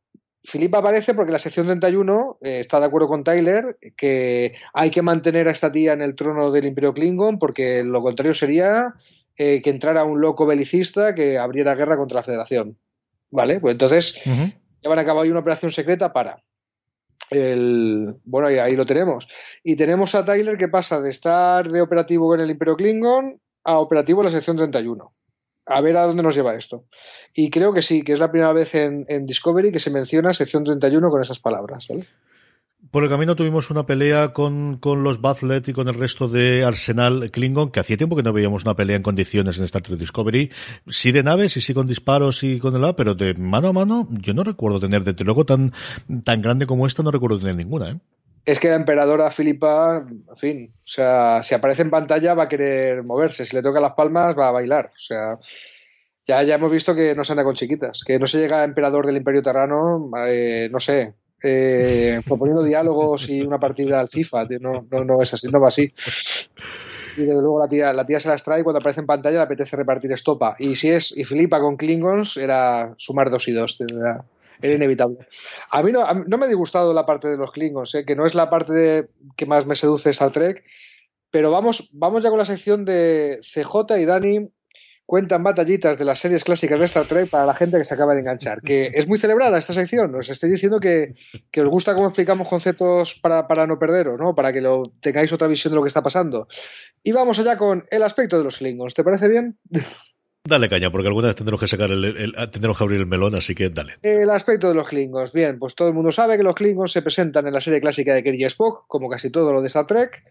Filipa 0.45 0.79
aparece 0.79 1.15
porque 1.15 1.33
la 1.33 1.39
sección 1.39 1.67
31 1.67 2.39
eh, 2.43 2.61
está 2.61 2.81
de 2.81 2.87
acuerdo 2.87 3.09
con 3.09 3.25
Tyler 3.25 3.79
que 3.97 4.55
hay 4.75 4.91
que 4.91 5.03
mantener 5.03 5.49
a 5.49 5.53
esta 5.53 5.71
tía 5.71 5.93
en 5.93 6.03
el 6.03 6.17
trono 6.17 6.51
del 6.51 6.65
Imperio 6.65 6.95
Klingon 6.95 7.39
porque 7.39 7.85
lo 7.85 8.03
contrario 8.03 8.35
sería 8.35 8.95
eh, 9.37 9.63
que 9.63 9.71
entrara 9.71 10.05
un 10.05 10.21
loco 10.21 10.47
belicista 10.47 11.15
que 11.15 11.39
abriera 11.39 11.75
guerra 11.75 11.97
contra 11.97 12.17
la 12.17 12.25
Federación. 12.25 12.77
¿Vale? 13.31 13.61
Pues 13.61 13.73
entonces 13.73 14.21
uh 14.27 14.31
-huh 14.31 14.53
llevan 14.83 14.99
a 14.99 15.05
cabo 15.05 15.21
ahí 15.21 15.31
una 15.31 15.41
operación 15.41 15.73
secreta 15.73 16.13
para. 16.13 16.43
El, 17.31 18.17
bueno, 18.25 18.49
ahí, 18.49 18.59
ahí, 18.59 18.77
lo 18.77 18.85
tenemos. 18.85 19.29
Y 19.63 19.77
tenemos 19.77 20.15
a 20.15 20.25
Tyler 20.25 20.59
que 20.59 20.69
pasa 20.69 21.01
de 21.01 21.11
estar 21.11 21.71
de 21.71 21.81
operativo 21.81 22.35
en 22.35 22.43
el 22.43 22.51
Imperio 22.51 22.77
Klingon 22.77 23.41
a 23.65 23.79
operativo 23.79 24.21
en 24.21 24.27
la 24.27 24.33
sección 24.33 24.57
31. 24.57 25.15
A 25.67 25.81
ver 25.81 25.97
a 25.97 26.07
dónde 26.07 26.23
nos 26.23 26.35
lleva 26.35 26.55
esto. 26.55 26.85
Y 27.35 27.51
creo 27.51 27.73
que 27.73 27.83
sí, 27.83 28.03
que 28.03 28.13
es 28.13 28.19
la 28.19 28.31
primera 28.31 28.53
vez 28.53 28.75
en, 28.75 29.27
Discovery 29.27 29.71
que 29.73 29.79
se 29.79 29.91
menciona 29.91 30.33
sección 30.35 30.65
31 30.65 31.11
con 31.11 31.23
esas 31.23 31.39
palabras. 31.39 31.87
¿vale? 31.89 32.05
Por 32.91 33.05
el 33.05 33.11
camino 33.11 33.37
tuvimos 33.37 33.71
una 33.71 33.87
pelea 33.87 34.33
con, 34.33 34.79
con 34.79 35.05
los 35.05 35.21
Bathlet 35.21 35.69
y 35.69 35.73
con 35.73 35.87
el 35.87 35.95
resto 35.95 36.27
de 36.27 36.65
Arsenal 36.65 37.31
Klingon, 37.31 37.71
que 37.71 37.79
hacía 37.79 37.97
tiempo 37.97 38.17
que 38.17 38.25
no 38.25 38.33
veíamos 38.33 38.65
una 38.65 38.75
pelea 38.75 38.97
en 38.97 39.03
condiciones 39.03 39.57
en 39.57 39.65
Star 39.65 39.83
Trek 39.83 39.99
Discovery. 39.99 40.51
Sí 40.89 41.13
de 41.13 41.23
naves 41.23 41.57
y 41.57 41.61
sí 41.61 41.75
con 41.75 41.87
disparos 41.87 42.43
y 42.43 42.59
con 42.59 42.75
el 42.75 42.85
A, 42.85 42.97
pero 42.97 43.15
de 43.15 43.35
mano 43.35 43.69
a 43.69 43.73
mano 43.73 44.09
yo 44.11 44.35
no 44.35 44.43
recuerdo 44.43 44.81
tener, 44.81 45.05
desde 45.05 45.25
luego 45.25 45.47
tan, 45.47 45.73
tan 46.25 46.43
grande 46.43 46.67
como 46.67 46.87
esta, 46.87 47.05
no 47.05 47.13
recuerdo 47.13 47.39
tener 47.39 47.55
ninguna. 47.55 47.91
¿eh? 47.93 47.99
Es 48.45 48.59
que 48.59 48.69
la 48.69 48.77
emperadora 48.77 49.31
Filipa, 49.31 50.05
en 50.09 50.37
fin, 50.37 50.73
o 50.75 50.89
sea, 50.89 51.43
si 51.43 51.55
aparece 51.55 51.83
en 51.83 51.91
pantalla 51.91 52.35
va 52.35 52.45
a 52.45 52.49
querer 52.49 53.05
moverse, 53.05 53.47
si 53.47 53.55
le 53.55 53.63
toca 53.63 53.81
las 53.81 53.93
palmas 53.93 54.37
va 54.37 54.49
a 54.49 54.53
bailar, 54.53 54.87
o 54.87 55.01
sea, 55.01 55.39
ya, 56.27 56.43
ya 56.43 56.57
hemos 56.57 56.71
visto 56.71 56.95
que 56.95 57.15
no 57.15 57.23
se 57.23 57.33
anda 57.33 57.45
con 57.45 57.55
chiquitas, 57.55 58.03
que 58.05 58.19
no 58.19 58.27
se 58.27 58.39
llega 58.39 58.61
a 58.61 58.65
emperador 58.65 59.07
del 59.07 59.17
Imperio 59.17 59.43
Terrano, 59.43 60.11
eh, 60.27 60.69
no 60.73 60.81
sé, 60.81 61.15
eh, 61.43 62.21
proponiendo 62.25 62.63
diálogos 62.63 63.29
y 63.29 63.43
una 63.43 63.59
partida 63.59 64.01
al 64.01 64.09
FIFA. 64.09 64.47
No, 64.61 64.87
no, 64.91 65.05
no 65.05 65.23
es 65.23 65.35
así, 65.35 65.49
no 65.49 65.61
va 65.61 65.69
así. 65.69 65.93
Y 67.17 67.23
desde 67.23 67.43
luego 67.43 67.61
la 67.61 67.69
tía, 67.69 67.93
la 67.93 68.07
tía 68.07 68.21
se 68.21 68.29
las 68.29 68.43
trae 68.43 68.61
y 68.61 68.63
cuando 68.63 68.79
aparece 68.79 69.01
en 69.01 69.07
pantalla 69.07 69.39
le 69.39 69.45
apetece 69.45 69.77
repartir 69.77 70.13
estopa. 70.13 70.57
Y 70.59 70.77
si 70.77 70.91
es, 70.91 71.17
y 71.17 71.25
Filipa 71.25 71.61
con 71.61 71.77
Klingons 71.77 72.37
era 72.37 72.95
sumar 72.97 73.31
dos 73.31 73.49
y 73.49 73.53
dos. 73.53 73.79
Era, 73.81 74.25
era 74.63 74.71
sí. 74.71 74.75
inevitable. 74.75 75.27
A 75.71 75.83
mí, 75.83 75.93
no, 75.93 76.03
a 76.03 76.15
mí, 76.15 76.25
no, 76.27 76.39
me 76.39 76.47
ha 76.47 76.49
disgustado 76.49 76.95
la 76.95 77.05
parte 77.05 77.29
de 77.29 77.37
los 77.37 77.53
Klingons, 77.53 77.95
¿eh? 77.95 78.05
que 78.05 78.17
no 78.17 78.25
es 78.25 78.35
la 78.35 78.49
parte 78.49 78.73
de, 78.73 79.09
que 79.37 79.47
más 79.47 79.67
me 79.67 79.77
seduce 79.77 80.11
Star 80.11 80.31
Trek. 80.31 80.65
Pero 81.31 81.51
vamos, 81.51 81.91
vamos 81.95 82.23
ya 82.23 82.31
con 82.31 82.39
la 82.39 82.45
sección 82.45 82.85
de 82.85 83.41
CJ 83.43 83.99
y 83.99 84.05
Dani 84.05 84.51
cuentan 85.13 85.43
batallitas 85.43 85.99
de 85.99 86.05
las 86.05 86.21
series 86.21 86.45
clásicas 86.45 86.79
de 86.79 86.85
Star 86.87 87.05
Trek 87.05 87.29
para 87.29 87.45
la 87.45 87.55
gente 87.55 87.77
que 87.77 87.85
se 87.85 87.95
acaba 87.95 88.15
de 88.15 88.21
enganchar. 88.21 88.63
Que 88.63 88.91
es 88.95 89.09
muy 89.09 89.19
celebrada 89.19 89.59
esta 89.59 89.75
sección. 89.75 90.15
Os 90.15 90.31
estoy 90.31 90.51
diciendo 90.51 90.81
que, 90.81 91.15
que 91.51 91.61
os 91.61 91.69
gusta 91.69 91.95
cómo 91.95 92.07
explicamos 92.07 92.49
conceptos 92.49 93.19
para, 93.21 93.47
para, 93.47 93.67
no 93.67 93.79
perderos, 93.79 94.19
¿no? 94.19 94.35
Para 94.35 94.53
que 94.53 94.61
lo 94.61 94.85
tengáis 95.01 95.33
otra 95.33 95.49
visión 95.49 95.73
de 95.73 95.77
lo 95.77 95.83
que 95.83 95.89
está 95.89 96.03
pasando. 96.03 96.49
Y 97.03 97.13
vamos 97.13 97.39
allá 97.39 97.59
con 97.59 97.85
el 97.91 98.03
aspecto 98.03 98.39
de 98.39 98.45
los 98.45 98.59
Klingons. 98.59 98.95
¿Te 98.95 99.05
parece 99.05 99.29
bien? 99.29 99.59
Dale 100.45 100.69
caña, 100.69 100.91
porque 100.91 101.07
alguna 101.07 101.29
vez 101.29 101.37
tendremos 101.37 101.61
que 101.61 101.69
sacar 101.69 101.91
el, 101.91 102.05
el, 102.05 102.17
el, 102.17 102.51
tendremos 102.51 102.77
que 102.77 102.85
abrir 102.85 102.99
el 103.01 103.07
melón, 103.07 103.35
así 103.37 103.55
que 103.55 103.71
dale. 103.71 103.95
El 104.03 104.29
aspecto 104.31 104.69
de 104.69 104.75
los 104.75 104.89
Klingons. 104.89 105.33
Bien, 105.33 105.59
pues 105.59 105.75
todo 105.75 105.87
el 105.89 105.95
mundo 105.95 106.11
sabe 106.11 106.37
que 106.37 106.43
los 106.43 106.57
Klingons 106.57 106.91
se 106.91 107.01
presentan 107.01 107.47
en 107.47 107.55
la 107.55 107.61
serie 107.61 107.81
clásica 107.81 108.13
de 108.13 108.25
Kirk 108.25 108.39
y 108.39 108.45
Spock, 108.45 108.85
como 108.89 109.09
casi 109.09 109.31
todo 109.31 109.53
lo 109.53 109.61
de 109.61 109.69
Star 109.69 109.87
Trek 109.87 110.23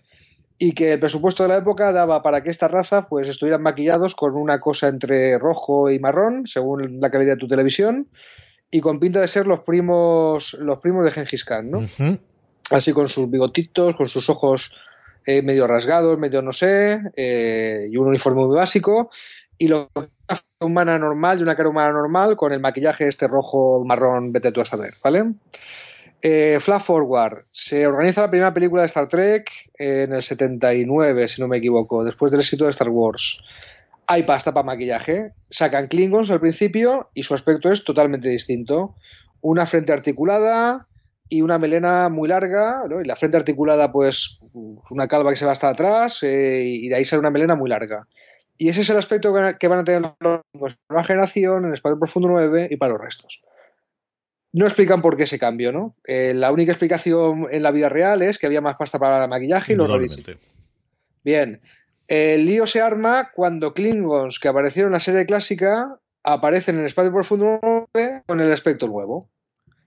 y 0.63 0.73
que 0.73 0.93
el 0.93 0.99
presupuesto 0.99 1.41
de 1.41 1.49
la 1.49 1.57
época 1.57 1.91
daba 1.91 2.21
para 2.21 2.43
que 2.43 2.51
esta 2.51 2.67
raza 2.67 3.07
pues 3.07 3.27
estuvieran 3.27 3.63
maquillados 3.63 4.13
con 4.13 4.35
una 4.35 4.59
cosa 4.59 4.89
entre 4.89 5.39
rojo 5.39 5.89
y 5.89 5.97
marrón, 5.97 6.45
según 6.45 6.99
la 7.01 7.09
calidad 7.09 7.33
de 7.33 7.39
tu 7.39 7.47
televisión, 7.47 8.07
y 8.69 8.79
con 8.79 8.99
pinta 8.99 9.21
de 9.21 9.27
ser 9.27 9.47
los 9.47 9.61
primos 9.61 10.55
los 10.59 10.77
primos 10.77 11.03
de 11.03 11.09
Gengis 11.09 11.43
Khan, 11.45 11.71
¿no? 11.71 11.79
Uh 11.79 11.87
-huh. 11.97 12.19
Así 12.69 12.93
con 12.93 13.09
sus 13.09 13.27
bigotitos, 13.27 13.95
con 13.95 14.07
sus 14.07 14.29
ojos 14.29 14.71
eh, 15.25 15.41
medio 15.41 15.65
rasgados, 15.65 16.19
medio 16.19 16.43
no 16.43 16.53
sé, 16.53 17.01
eh, 17.15 17.87
y 17.91 17.97
un 17.97 18.09
uniforme 18.09 18.45
muy 18.45 18.55
básico, 18.55 19.09
y 19.61 19.67
lo 19.67 19.91
humana 20.59 20.97
normal, 20.97 21.37
y 21.37 21.43
una 21.43 21.55
cara 21.55 21.69
humana 21.69 21.91
normal, 21.91 22.35
con 22.35 22.51
el 22.51 22.59
maquillaje 22.59 23.07
este 23.07 23.27
rojo, 23.27 23.83
marrón, 23.85 24.31
vete 24.31 24.51
tú 24.51 24.59
a 24.59 24.65
saber, 24.65 24.95
¿vale? 25.03 25.33
Eh, 26.23 26.57
Flash 26.59 26.81
Forward. 26.81 27.45
Se 27.51 27.85
organiza 27.85 28.21
la 28.21 28.31
primera 28.31 28.53
película 28.55 28.81
de 28.81 28.87
Star 28.87 29.07
Trek 29.07 29.51
en 29.77 30.13
el 30.13 30.23
79, 30.23 31.27
si 31.27 31.43
no 31.43 31.47
me 31.47 31.57
equivoco, 31.57 32.03
después 32.03 32.31
del 32.31 32.41
éxito 32.41 32.65
de 32.65 32.71
Star 32.71 32.89
Wars. 32.89 33.39
Hay 34.07 34.23
pasta 34.23 34.51
para 34.51 34.65
maquillaje. 34.65 35.33
Sacan 35.51 35.89
Klingons 35.89 36.31
al 36.31 36.39
principio 36.39 37.11
y 37.13 37.21
su 37.21 37.35
aspecto 37.35 37.71
es 37.71 37.83
totalmente 37.83 38.29
distinto. 38.29 38.95
Una 39.41 39.67
frente 39.67 39.93
articulada 39.93 40.87
y 41.29 41.43
una 41.43 41.59
melena 41.59 42.09
muy 42.09 42.27
larga, 42.27 42.81
¿no? 42.89 42.99
y 42.99 43.05
la 43.05 43.15
frente 43.15 43.37
articulada, 43.37 43.91
pues 43.91 44.39
una 44.89 45.07
calva 45.07 45.29
que 45.29 45.37
se 45.37 45.45
va 45.45 45.51
hasta 45.51 45.69
atrás, 45.69 46.23
eh, 46.23 46.63
y 46.65 46.89
de 46.89 46.95
ahí 46.95 47.05
sale 47.05 47.19
una 47.19 47.29
melena 47.29 47.53
muy 47.53 47.69
larga. 47.69 48.07
Y 48.61 48.69
ese 48.69 48.81
es 48.81 48.89
el 48.91 48.97
aspecto 48.97 49.33
que 49.59 49.67
van 49.67 49.79
a 49.79 49.83
tener 49.83 50.13
los 50.19 50.41
nueva 50.87 51.03
generación, 51.03 51.65
en 51.65 51.73
Espacio 51.73 51.97
Profundo 51.97 52.27
9 52.27 52.67
y 52.69 52.77
para 52.77 52.93
los 52.93 53.01
restos. 53.01 53.41
No 54.53 54.67
explican 54.67 55.01
por 55.01 55.17
qué 55.17 55.23
ese 55.23 55.39
cambio, 55.39 55.71
¿no? 55.71 55.95
Eh, 56.03 56.35
la 56.35 56.51
única 56.51 56.71
explicación 56.71 57.47
en 57.49 57.63
la 57.63 57.71
vida 57.71 57.89
real 57.89 58.21
es 58.21 58.37
que 58.37 58.45
había 58.45 58.61
más 58.61 58.75
pasta 58.77 58.99
para 58.99 59.23
el 59.23 59.29
maquillaje 59.31 59.73
y 59.73 59.77
los 59.77 59.89
Bien. 61.23 61.59
El 62.07 62.45
lío 62.45 62.67
se 62.67 62.81
arma 62.81 63.31
cuando 63.33 63.73
Klingons 63.73 64.37
que 64.37 64.49
aparecieron 64.49 64.89
en 64.89 64.93
la 64.93 64.99
serie 64.99 65.25
clásica 65.25 65.97
aparecen 66.21 66.77
en 66.77 66.85
Espacio 66.85 67.11
Profundo 67.11 67.59
9 67.63 68.21
con 68.27 68.41
el 68.41 68.51
aspecto 68.51 68.87
nuevo. 68.87 69.27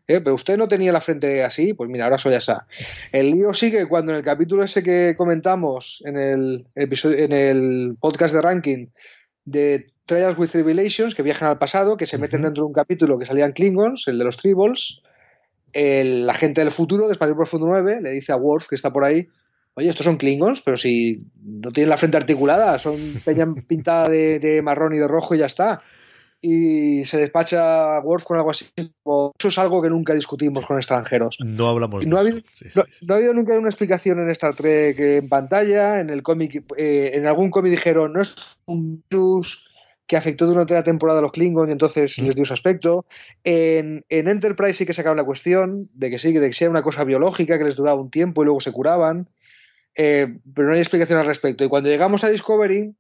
¿Eh? 0.06 0.20
Pero 0.20 0.34
usted 0.34 0.58
no 0.58 0.68
tenía 0.68 0.92
la 0.92 1.00
frente 1.00 1.42
así, 1.42 1.72
pues 1.72 1.88
mira, 1.88 2.04
ahora 2.04 2.18
soy 2.18 2.34
así. 2.34 2.52
El 3.10 3.30
lío 3.30 3.54
sigue 3.54 3.86
cuando 3.86 4.12
en 4.12 4.18
el 4.18 4.24
capítulo 4.24 4.62
ese 4.62 4.82
que 4.82 5.14
comentamos 5.16 6.02
en 6.04 6.18
el, 6.18 6.66
episodio, 6.74 7.18
en 7.18 7.32
el 7.32 7.96
podcast 7.98 8.34
de 8.34 8.42
ranking 8.42 8.86
de 9.46 9.86
Trials 10.04 10.36
with 10.36 10.50
Tribulations, 10.50 11.14
que 11.14 11.22
viajan 11.22 11.48
al 11.48 11.58
pasado, 11.58 11.96
que 11.96 12.06
se 12.06 12.18
meten 12.18 12.42
dentro 12.42 12.64
de 12.64 12.66
un 12.66 12.74
capítulo 12.74 13.18
que 13.18 13.24
salían 13.24 13.52
Klingons, 13.52 14.06
el 14.06 14.18
de 14.18 14.24
los 14.24 14.36
Tribbles, 14.36 15.00
el 15.72 16.28
agente 16.28 16.60
del 16.60 16.70
futuro 16.70 17.06
de 17.06 17.14
Espacio 17.14 17.34
Profundo 17.34 17.66
9 17.66 18.00
le 18.02 18.10
dice 18.10 18.32
a 18.32 18.36
Worf, 18.36 18.68
que 18.68 18.76
está 18.76 18.92
por 18.92 19.04
ahí, 19.04 19.26
oye, 19.72 19.88
estos 19.88 20.04
son 20.04 20.18
Klingons, 20.18 20.60
pero 20.60 20.76
si 20.76 21.24
no 21.42 21.72
tienen 21.72 21.88
la 21.88 21.96
frente 21.96 22.18
articulada, 22.18 22.78
son 22.78 22.98
peña 23.24 23.46
pintada 23.66 24.10
de, 24.10 24.38
de 24.38 24.60
marrón 24.60 24.94
y 24.94 24.98
de 24.98 25.08
rojo 25.08 25.34
y 25.34 25.38
ya 25.38 25.46
está 25.46 25.82
y 26.46 27.06
se 27.06 27.16
despacha 27.16 27.98
Worf 28.00 28.24
con 28.24 28.36
algo 28.36 28.50
así. 28.50 28.66
Eso 28.76 29.32
es 29.48 29.58
algo 29.58 29.80
que 29.80 29.88
nunca 29.88 30.12
discutimos 30.12 30.66
con 30.66 30.76
extranjeros. 30.76 31.38
No 31.42 31.68
hablamos 31.68 32.06
no, 32.06 32.18
ha 32.18 32.20
habido, 32.20 32.40
no, 33.00 33.14
ha 33.14 33.16
habido 33.16 33.32
nunca 33.32 33.58
una 33.58 33.70
explicación 33.70 34.18
en 34.18 34.28
Star 34.28 34.54
Trek 34.54 34.98
en 34.98 35.28
pantalla, 35.30 36.00
en 36.00 36.10
el 36.10 36.22
cómic, 36.22 36.62
eh, 36.76 37.12
en 37.14 37.26
algún 37.26 37.50
cómic 37.50 37.70
dijeron 37.70 38.12
no 38.12 38.20
es 38.20 38.34
un 38.66 39.02
virus 39.08 39.70
que 40.06 40.18
afectó 40.18 40.44
durante 40.44 40.74
la 40.74 40.82
temporada 40.82 41.20
a 41.20 41.22
los 41.22 41.32
Klingons 41.32 41.70
y 41.70 41.72
entonces 41.72 42.18
mm. 42.18 42.26
les 42.26 42.34
dio 42.34 42.44
su 42.44 42.52
aspecto. 42.52 43.06
En, 43.42 44.04
en, 44.10 44.28
Enterprise 44.28 44.74
sí 44.74 44.84
que 44.84 44.92
sacaron 44.92 45.16
la 45.16 45.24
cuestión 45.24 45.88
de 45.94 46.10
que 46.10 46.18
sí, 46.18 46.34
de 46.34 46.48
que 46.48 46.52
sea 46.52 46.68
una 46.68 46.82
cosa 46.82 47.04
biológica 47.04 47.56
que 47.56 47.64
les 47.64 47.76
duraba 47.76 47.98
un 47.98 48.10
tiempo 48.10 48.42
y 48.42 48.44
luego 48.44 48.60
se 48.60 48.72
curaban. 48.72 49.30
Eh, 49.96 50.26
pero 50.54 50.68
no 50.68 50.74
hay 50.74 50.80
explicación 50.80 51.18
al 51.18 51.26
respecto. 51.26 51.64
Y 51.64 51.68
cuando 51.68 51.88
llegamos 51.88 52.22
a 52.22 52.28
Discovery, 52.28 52.94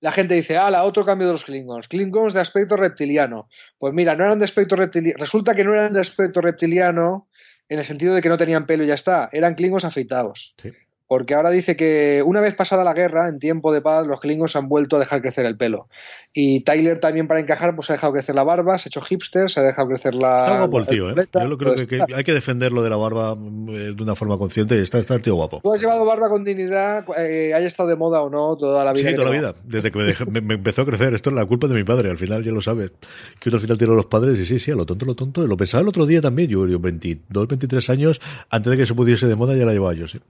la 0.00 0.12
gente 0.12 0.34
dice, 0.34 0.54
la 0.54 0.84
otro 0.84 1.04
cambio 1.04 1.26
de 1.26 1.34
los 1.34 1.44
Klingons. 1.44 1.88
Klingons 1.88 2.34
de 2.34 2.40
aspecto 2.40 2.76
reptiliano. 2.76 3.48
Pues 3.78 3.92
mira, 3.92 4.16
no 4.16 4.24
eran 4.24 4.38
de 4.38 4.44
aspecto 4.44 4.76
reptiliano. 4.76 5.18
Resulta 5.18 5.54
que 5.54 5.64
no 5.64 5.72
eran 5.74 5.92
de 5.92 6.00
aspecto 6.00 6.40
reptiliano 6.40 7.28
en 7.68 7.78
el 7.78 7.84
sentido 7.84 8.14
de 8.14 8.22
que 8.22 8.28
no 8.28 8.38
tenían 8.38 8.66
pelo 8.66 8.84
y 8.84 8.88
ya 8.88 8.94
está. 8.94 9.28
Eran 9.32 9.54
Klingons 9.54 9.84
afeitados. 9.84 10.54
Sí 10.60 10.70
porque 11.10 11.34
ahora 11.34 11.50
dice 11.50 11.74
que 11.74 12.22
una 12.24 12.40
vez 12.40 12.54
pasada 12.54 12.84
la 12.84 12.94
guerra, 12.94 13.28
en 13.28 13.40
tiempo 13.40 13.72
de 13.72 13.80
paz, 13.80 14.06
los 14.06 14.20
Klingons 14.20 14.54
han 14.54 14.68
vuelto 14.68 14.94
a 14.94 15.00
dejar 15.00 15.20
crecer 15.20 15.44
el 15.44 15.56
pelo. 15.56 15.88
Y 16.32 16.60
Tyler 16.60 17.00
también 17.00 17.26
para 17.26 17.40
encajar, 17.40 17.74
pues 17.74 17.90
ha 17.90 17.94
dejado 17.94 18.12
crecer 18.12 18.36
la 18.36 18.44
barba, 18.44 18.78
se 18.78 18.86
ha 18.86 18.90
hecho 18.90 19.00
hipster, 19.00 19.50
se 19.50 19.58
ha 19.58 19.64
dejado 19.64 19.88
crecer 19.88 20.14
la... 20.14 20.36
Está 20.36 20.58
guapo 20.58 20.78
el 20.78 20.86
tío, 20.86 21.10
¿eh? 21.10 21.14
Yo 21.16 21.58
creo 21.58 21.74
pues 21.74 21.88
que, 21.88 21.98
hay 22.14 22.22
que 22.22 22.32
defenderlo 22.32 22.84
de 22.84 22.90
la 22.90 22.96
barba 22.96 23.32
eh, 23.32 23.92
de 23.92 24.00
una 24.00 24.14
forma 24.14 24.38
consciente 24.38 24.80
está, 24.80 24.98
está 24.98 25.16
el 25.16 25.22
tío 25.22 25.34
guapo. 25.34 25.58
Tú 25.64 25.74
has 25.74 25.80
llevado 25.80 26.04
barba 26.04 26.28
con 26.28 26.44
dignidad, 26.44 27.04
eh, 27.18 27.54
haya 27.54 27.66
estado 27.66 27.88
de 27.88 27.96
moda 27.96 28.22
o 28.22 28.30
no, 28.30 28.56
toda 28.56 28.84
la 28.84 28.92
vida. 28.92 29.10
Sí, 29.10 29.16
toda 29.16 29.30
la 29.30 29.36
vida. 29.36 29.54
Desde 29.64 29.90
que 29.90 30.14
me, 30.30 30.54
empezó 30.54 30.82
a 30.82 30.86
crecer. 30.86 31.12
Esto 31.14 31.30
es 31.30 31.34
la 31.34 31.44
culpa 31.44 31.66
de 31.66 31.74
mi 31.74 31.82
padre, 31.82 32.08
al 32.08 32.18
final 32.18 32.44
ya 32.44 32.52
lo 32.52 32.62
sabes. 32.62 32.92
Que 33.40 33.48
uno 33.48 33.56
al 33.56 33.62
final 33.62 33.78
tiene 33.78 33.94
a 33.94 33.96
los 33.96 34.06
padres 34.06 34.38
y 34.38 34.46
sí, 34.46 34.60
sí, 34.60 34.70
a 34.70 34.76
lo 34.76 34.86
tonto, 34.86 35.06
lo 35.06 35.16
tonto. 35.16 35.44
Lo 35.44 35.56
pensaba 35.56 35.82
el 35.82 35.88
otro 35.88 36.06
día 36.06 36.20
también, 36.20 36.48
yo, 36.48 36.68
yo 36.68 36.78
22, 36.78 37.48
23 37.48 37.90
años, 37.90 38.20
antes 38.48 38.70
de 38.70 38.76
que 38.76 38.86
se 38.86 38.94
pudiese 38.94 39.26
de 39.26 39.34
moda 39.34 39.56
ya 39.56 39.64
la 39.64 39.72
llevaba 39.72 39.94
yo, 39.94 40.06
sí. 40.06 40.20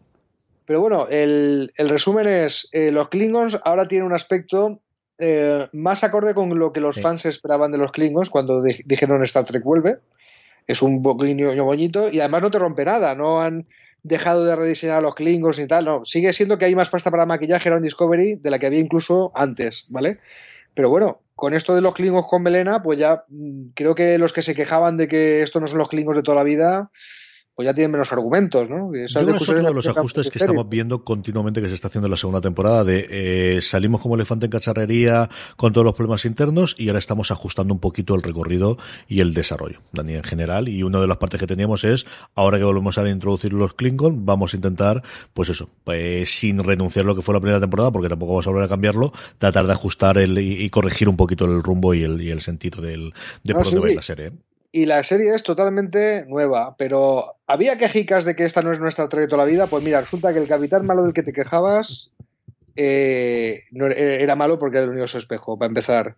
Pero 0.71 0.83
bueno, 0.83 1.09
el, 1.11 1.69
resumen 1.77 2.29
es, 2.29 2.69
eh, 2.71 2.93
los 2.93 3.09
Klingons 3.09 3.59
ahora 3.65 3.89
tienen 3.89 4.07
un 4.07 4.13
aspecto 4.13 4.79
eh, 5.19 5.67
más 5.73 6.05
acorde 6.05 6.33
con 6.33 6.57
lo 6.61 6.73
que 6.73 6.79
los 6.79 7.01
fans 7.01 7.27
esperaban 7.27 7.73
de 7.73 7.79
los 7.79 7.91
Klingons 7.91 8.31
cuando 8.31 8.63
dijeron 8.63 9.25
Star 9.25 9.45
Trek 9.47 9.65
vuelve. 9.65 9.99
Es 10.69 10.81
un 10.81 11.03
poquillo 11.03 11.65
bonito 11.65 12.09
y 12.09 12.21
además 12.21 12.43
no 12.43 12.53
te 12.53 12.61
rompe 12.61 12.85
nada, 12.85 13.17
no 13.17 13.43
han 13.43 13.67
dejado 14.05 14.45
de 14.45 14.55
rediseñar 14.55 14.99
a 14.99 15.01
los 15.01 15.17
Klingons 15.17 15.59
y 15.59 15.67
tal, 15.67 15.87
no, 15.87 16.05
sigue 16.05 16.33
siendo 16.33 16.57
que 16.57 16.67
hay 16.67 16.77
más 16.77 16.89
pasta 16.89 17.11
para 17.11 17.27
maquillaje 17.27 17.69
en 17.69 17.83
Discovery 17.83 18.37
de 18.37 18.51
la 18.51 18.61
que 18.61 18.67
había 18.67 18.79
incluso 18.79 19.33
antes, 19.35 19.87
¿vale? 19.89 20.21
Pero 20.75 20.89
bueno, 20.89 21.21
con 21.35 21.53
esto 21.53 21.75
de 21.75 21.81
los 21.81 21.95
Klingons 21.95 22.29
con 22.29 22.45
melena, 22.45 22.81
pues 22.81 22.97
ya 22.97 23.25
mm, 23.27 23.71
creo 23.75 23.97
que 23.97 24.19
los 24.19 24.33
que 24.33 24.43
se 24.43 24.55
quejaban 24.55 24.97
de 24.97 25.09
que 25.09 25.43
estos 25.43 25.61
no 25.61 25.67
son 25.67 25.79
los 25.79 25.89
Klingons 25.89 26.19
de 26.19 26.23
toda 26.23 26.37
la 26.37 26.45
vida, 26.45 26.93
pues 27.61 27.67
ya 27.67 27.75
tienen 27.75 27.91
menos 27.91 28.11
argumentos, 28.11 28.71
¿no? 28.71 28.91
es 28.95 29.15
uno 29.15 29.35
de 29.35 29.75
los 29.75 29.87
ajustes 29.87 30.31
que 30.31 30.39
estamos 30.39 30.67
viendo 30.67 31.05
continuamente 31.05 31.61
que 31.61 31.69
se 31.69 31.75
está 31.75 31.89
haciendo 31.89 32.07
en 32.07 32.13
la 32.13 32.17
segunda 32.17 32.41
temporada 32.41 32.85
de 32.85 33.07
eh, 33.11 33.61
salimos 33.61 34.01
como 34.01 34.15
elefante 34.15 34.47
en 34.47 34.51
cacharrería 34.51 35.29
con 35.59 35.75
todos 35.75 35.85
los 35.85 35.93
problemas 35.93 36.25
internos 36.25 36.75
y 36.79 36.89
ahora 36.89 37.01
estamos 37.01 37.31
ajustando 37.31 37.75
un 37.75 37.79
poquito 37.79 38.15
el 38.15 38.23
recorrido 38.23 38.79
y 39.09 39.21
el 39.21 39.35
desarrollo, 39.35 39.83
Dani, 39.93 40.15
en 40.15 40.23
general. 40.23 40.71
Y 40.71 40.83
una 40.83 41.03
de 41.03 41.07
las 41.07 41.19
partes 41.19 41.39
que 41.39 41.47
teníamos 41.47 41.85
es, 41.85 42.07
ahora 42.35 42.57
que 42.57 42.65
volvemos 42.65 42.97
a 42.97 43.07
introducir 43.07 43.53
los 43.53 43.75
Klingon, 43.75 44.25
vamos 44.25 44.55
a 44.55 44.57
intentar, 44.57 45.03
pues 45.35 45.51
eso, 45.51 45.69
pues, 45.85 46.31
sin 46.31 46.61
renunciar 46.61 47.05
a 47.05 47.09
lo 47.09 47.15
que 47.15 47.21
fue 47.21 47.35
la 47.35 47.41
primera 47.41 47.61
temporada, 47.61 47.93
porque 47.93 48.09
tampoco 48.09 48.33
vamos 48.33 48.47
a 48.47 48.51
volver 48.53 48.65
a 48.65 48.69
cambiarlo, 48.69 49.13
tratar 49.37 49.67
de 49.67 49.73
ajustar 49.75 50.17
el, 50.17 50.39
y, 50.39 50.71
corregir 50.71 51.11
un 51.11 51.19
poquito 51.19 51.45
el 51.45 51.63
rumbo 51.63 51.93
y 51.93 52.05
el, 52.05 52.23
y 52.23 52.31
el 52.31 52.41
sentido 52.41 52.81
del, 52.81 53.13
de 53.45 53.53
por 53.53 53.65
dónde 53.65 53.81
va 53.81 53.95
la 53.97 54.01
serie. 54.01 54.33
¿Eh? 54.73 54.81
y 54.81 54.87
la 54.87 55.03
serie 55.03 55.35
es 55.35 55.43
totalmente 55.43 56.25
nueva, 56.27 56.77
pero 56.77 57.37
¿había 57.47 57.79
quejicas 57.79 58.25
de 58.25 58.37
que 58.37 58.45
esta 58.45 58.63
no 58.63 58.73
es 58.73 58.81
nuestra 58.81 59.09
trayectoria 59.09 59.37
toda 59.37 59.45
la 59.45 59.51
vida? 59.51 59.67
Pues 59.67 59.83
mira, 59.83 60.01
resulta 60.01 60.33
que 60.33 60.39
el 60.39 60.49
capitán 60.49 60.87
malo 60.87 61.05
del 61.05 61.15
que 61.15 61.23
te 61.23 61.33
quejabas 61.33 62.11
eh, 62.77 63.65
no, 63.73 63.87
era 63.89 64.37
malo 64.37 64.59
porque 64.59 64.77
era 64.77 64.83
del 64.83 64.91
universo 64.91 65.19
espejo, 65.19 65.59
para 65.59 65.69
empezar. 65.69 66.17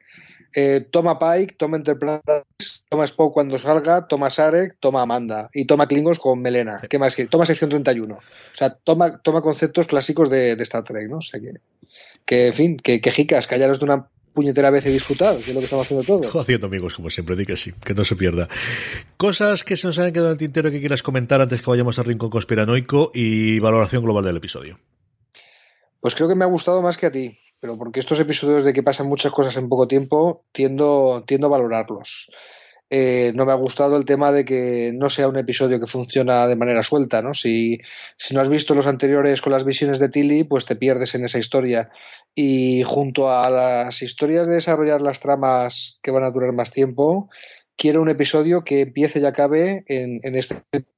Eh, 0.55 0.87
toma 0.91 1.19
Pike, 1.19 1.55
toma 1.57 1.79
Enterprise, 1.79 2.83
toma 2.91 3.05
Spock 3.05 3.33
cuando 3.33 3.59
salga, 3.59 4.07
toma 4.07 4.29
Sarek, 4.29 4.77
toma 4.81 5.03
Amanda 5.03 5.49
y 5.55 5.65
toma 5.65 5.89
Klingons 5.89 6.19
con 6.19 6.43
Melena. 6.43 6.83
¿Qué 6.91 6.99
más? 6.99 7.17
Toma 7.31 7.47
sección 7.47 7.71
31. 7.71 8.15
O 8.15 8.21
sea, 8.53 8.75
toma, 8.75 9.19
toma 9.23 9.41
conceptos 9.41 9.87
clásicos 9.87 10.29
de, 10.29 10.53
Star 10.53 10.85
Trek, 10.85 11.09
¿no? 11.09 11.19
O 11.19 11.23
sea 11.23 11.41
que, 11.41 11.55
que 12.27 12.49
en 12.49 12.55
fin, 12.55 12.77
que 12.77 13.01
quejicas, 13.01 13.47
callaros 13.47 13.79
de 13.79 13.87
una 13.87 14.09
puñetera 14.33 14.71
vez 14.71 14.87
he 14.87 14.91
disfrutado, 14.91 15.39
que 15.39 15.51
es 15.51 15.55
lo 15.55 15.61
que 15.61 15.65
estamos 15.65 15.87
haciendo 15.87 16.05
todos. 16.05 16.35
Haciendo 16.35 16.67
amigos, 16.67 16.95
como 16.95 17.11
siempre, 17.11 17.37
di 17.37 17.47
que 17.47 17.57
sí, 17.57 17.73
que 17.85 17.95
no 17.95 18.05
se 18.05 18.17
pierda. 18.17 18.49
Cosas 19.17 19.65
que 19.65 19.77
se 19.77 19.87
nos 19.87 19.99
han 19.99 20.13
quedado 20.13 20.29
en 20.29 20.33
el 20.33 20.39
tintero 20.39 20.71
que 20.71 20.81
quieras 20.81 21.03
comentar 21.03 21.41
antes 21.41 21.61
que 21.61 21.71
vayamos 21.71 21.99
al 21.99 22.07
rincón 22.07 22.31
conspiranoico 22.31 23.11
y 23.15 23.59
valoración 23.59 24.03
global 24.03 24.25
del 24.25 24.37
episodio. 24.37 24.79
Pues 26.01 26.15
creo 26.15 26.29
que 26.29 26.35
me 26.35 26.45
ha 26.45 26.49
gustado 26.49 26.83
más 26.83 26.99
que 26.99 27.07
a 27.07 27.13
ti, 27.13 27.39
pero 27.61 27.79
porque 27.79 28.01
estos 28.01 28.19
episodios 28.19 28.65
de 28.65 28.73
que 28.73 28.83
pasan 28.83 29.07
muchas 29.07 29.33
cosas 29.33 29.57
en 29.57 29.69
poco 29.69 29.87
tiempo, 29.87 30.45
tiendo, 30.53 31.25
tiendo 31.27 31.47
a 31.47 31.51
valorarlos. 31.51 32.31
Eh, 32.95 33.33
no 33.35 33.47
me 33.47 33.53
ha 33.53 33.55
gustado 33.55 33.97
el 33.97 34.05
tema 34.05 34.33
de 34.33 34.45
que 34.45 34.93
no 34.95 35.09
sea 35.09 35.27
un 35.27 35.39
episodio 35.39 35.81
que 35.81 35.87
funciona 35.87 36.47
de 36.47 36.57
manera 36.57 36.83
suelta, 36.83 37.23
¿no? 37.23 37.33
Si, 37.33 37.79
no 38.33 38.43
has 38.43 38.51
visto 38.51 38.75
los 38.75 38.87
anteriores 38.87 39.41
con 39.41 39.51
las 39.51 39.65
visiones 39.65 39.99
de 39.99 40.11
Tilly, 40.11 40.45
pues 40.45 40.67
te 40.67 40.77
pierdes 40.77 41.15
en 41.15 41.25
esa 41.25 41.39
historia. 41.39 41.89
Y 42.35 42.83
junto 42.83 43.33
a 43.33 43.49
las 43.49 44.03
historias 44.03 44.47
de 44.47 44.57
desarrollar 44.57 45.01
las 45.01 45.21
tramas 45.21 46.01
que 46.03 46.11
van 46.11 46.23
a 46.23 46.31
durar 46.31 46.53
más 46.53 46.71
tiempo, 46.71 47.31
quiero 47.77 48.03
un 48.03 48.11
episodio 48.11 48.63
que 48.63 48.83
empiece 48.83 49.21
y 49.21 49.25
acabe 49.25 49.85
en, 49.89 50.21
en 50.23 50.37
este 50.37 50.57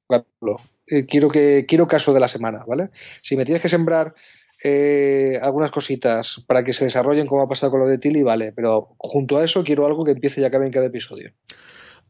capítulo. 0.09 0.57
Eh, 0.87 1.05
quiero, 1.05 1.29
que, 1.29 1.65
quiero 1.65 1.87
caso 1.87 2.13
de 2.13 2.19
la 2.19 2.27
semana, 2.27 2.65
¿vale? 2.67 2.89
Si 3.21 3.37
me 3.37 3.45
tienes 3.45 3.61
que 3.61 3.69
sembrar 3.69 4.13
eh, 4.61 5.39
algunas 5.41 5.71
cositas 5.71 6.43
para 6.45 6.65
que 6.65 6.73
se 6.73 6.83
desarrollen 6.83 7.25
como 7.25 7.41
ha 7.41 7.47
pasado 7.47 7.71
con 7.71 7.79
lo 7.79 7.87
de 7.87 7.99
Tilly, 7.99 8.21
vale, 8.21 8.51
pero 8.51 8.95
junto 8.97 9.37
a 9.37 9.45
eso 9.45 9.63
quiero 9.63 9.85
algo 9.85 10.03
que 10.03 10.11
empiece 10.11 10.41
y 10.41 10.43
acabe 10.43 10.65
en 10.65 10.73
cada 10.73 10.87
episodio. 10.87 11.31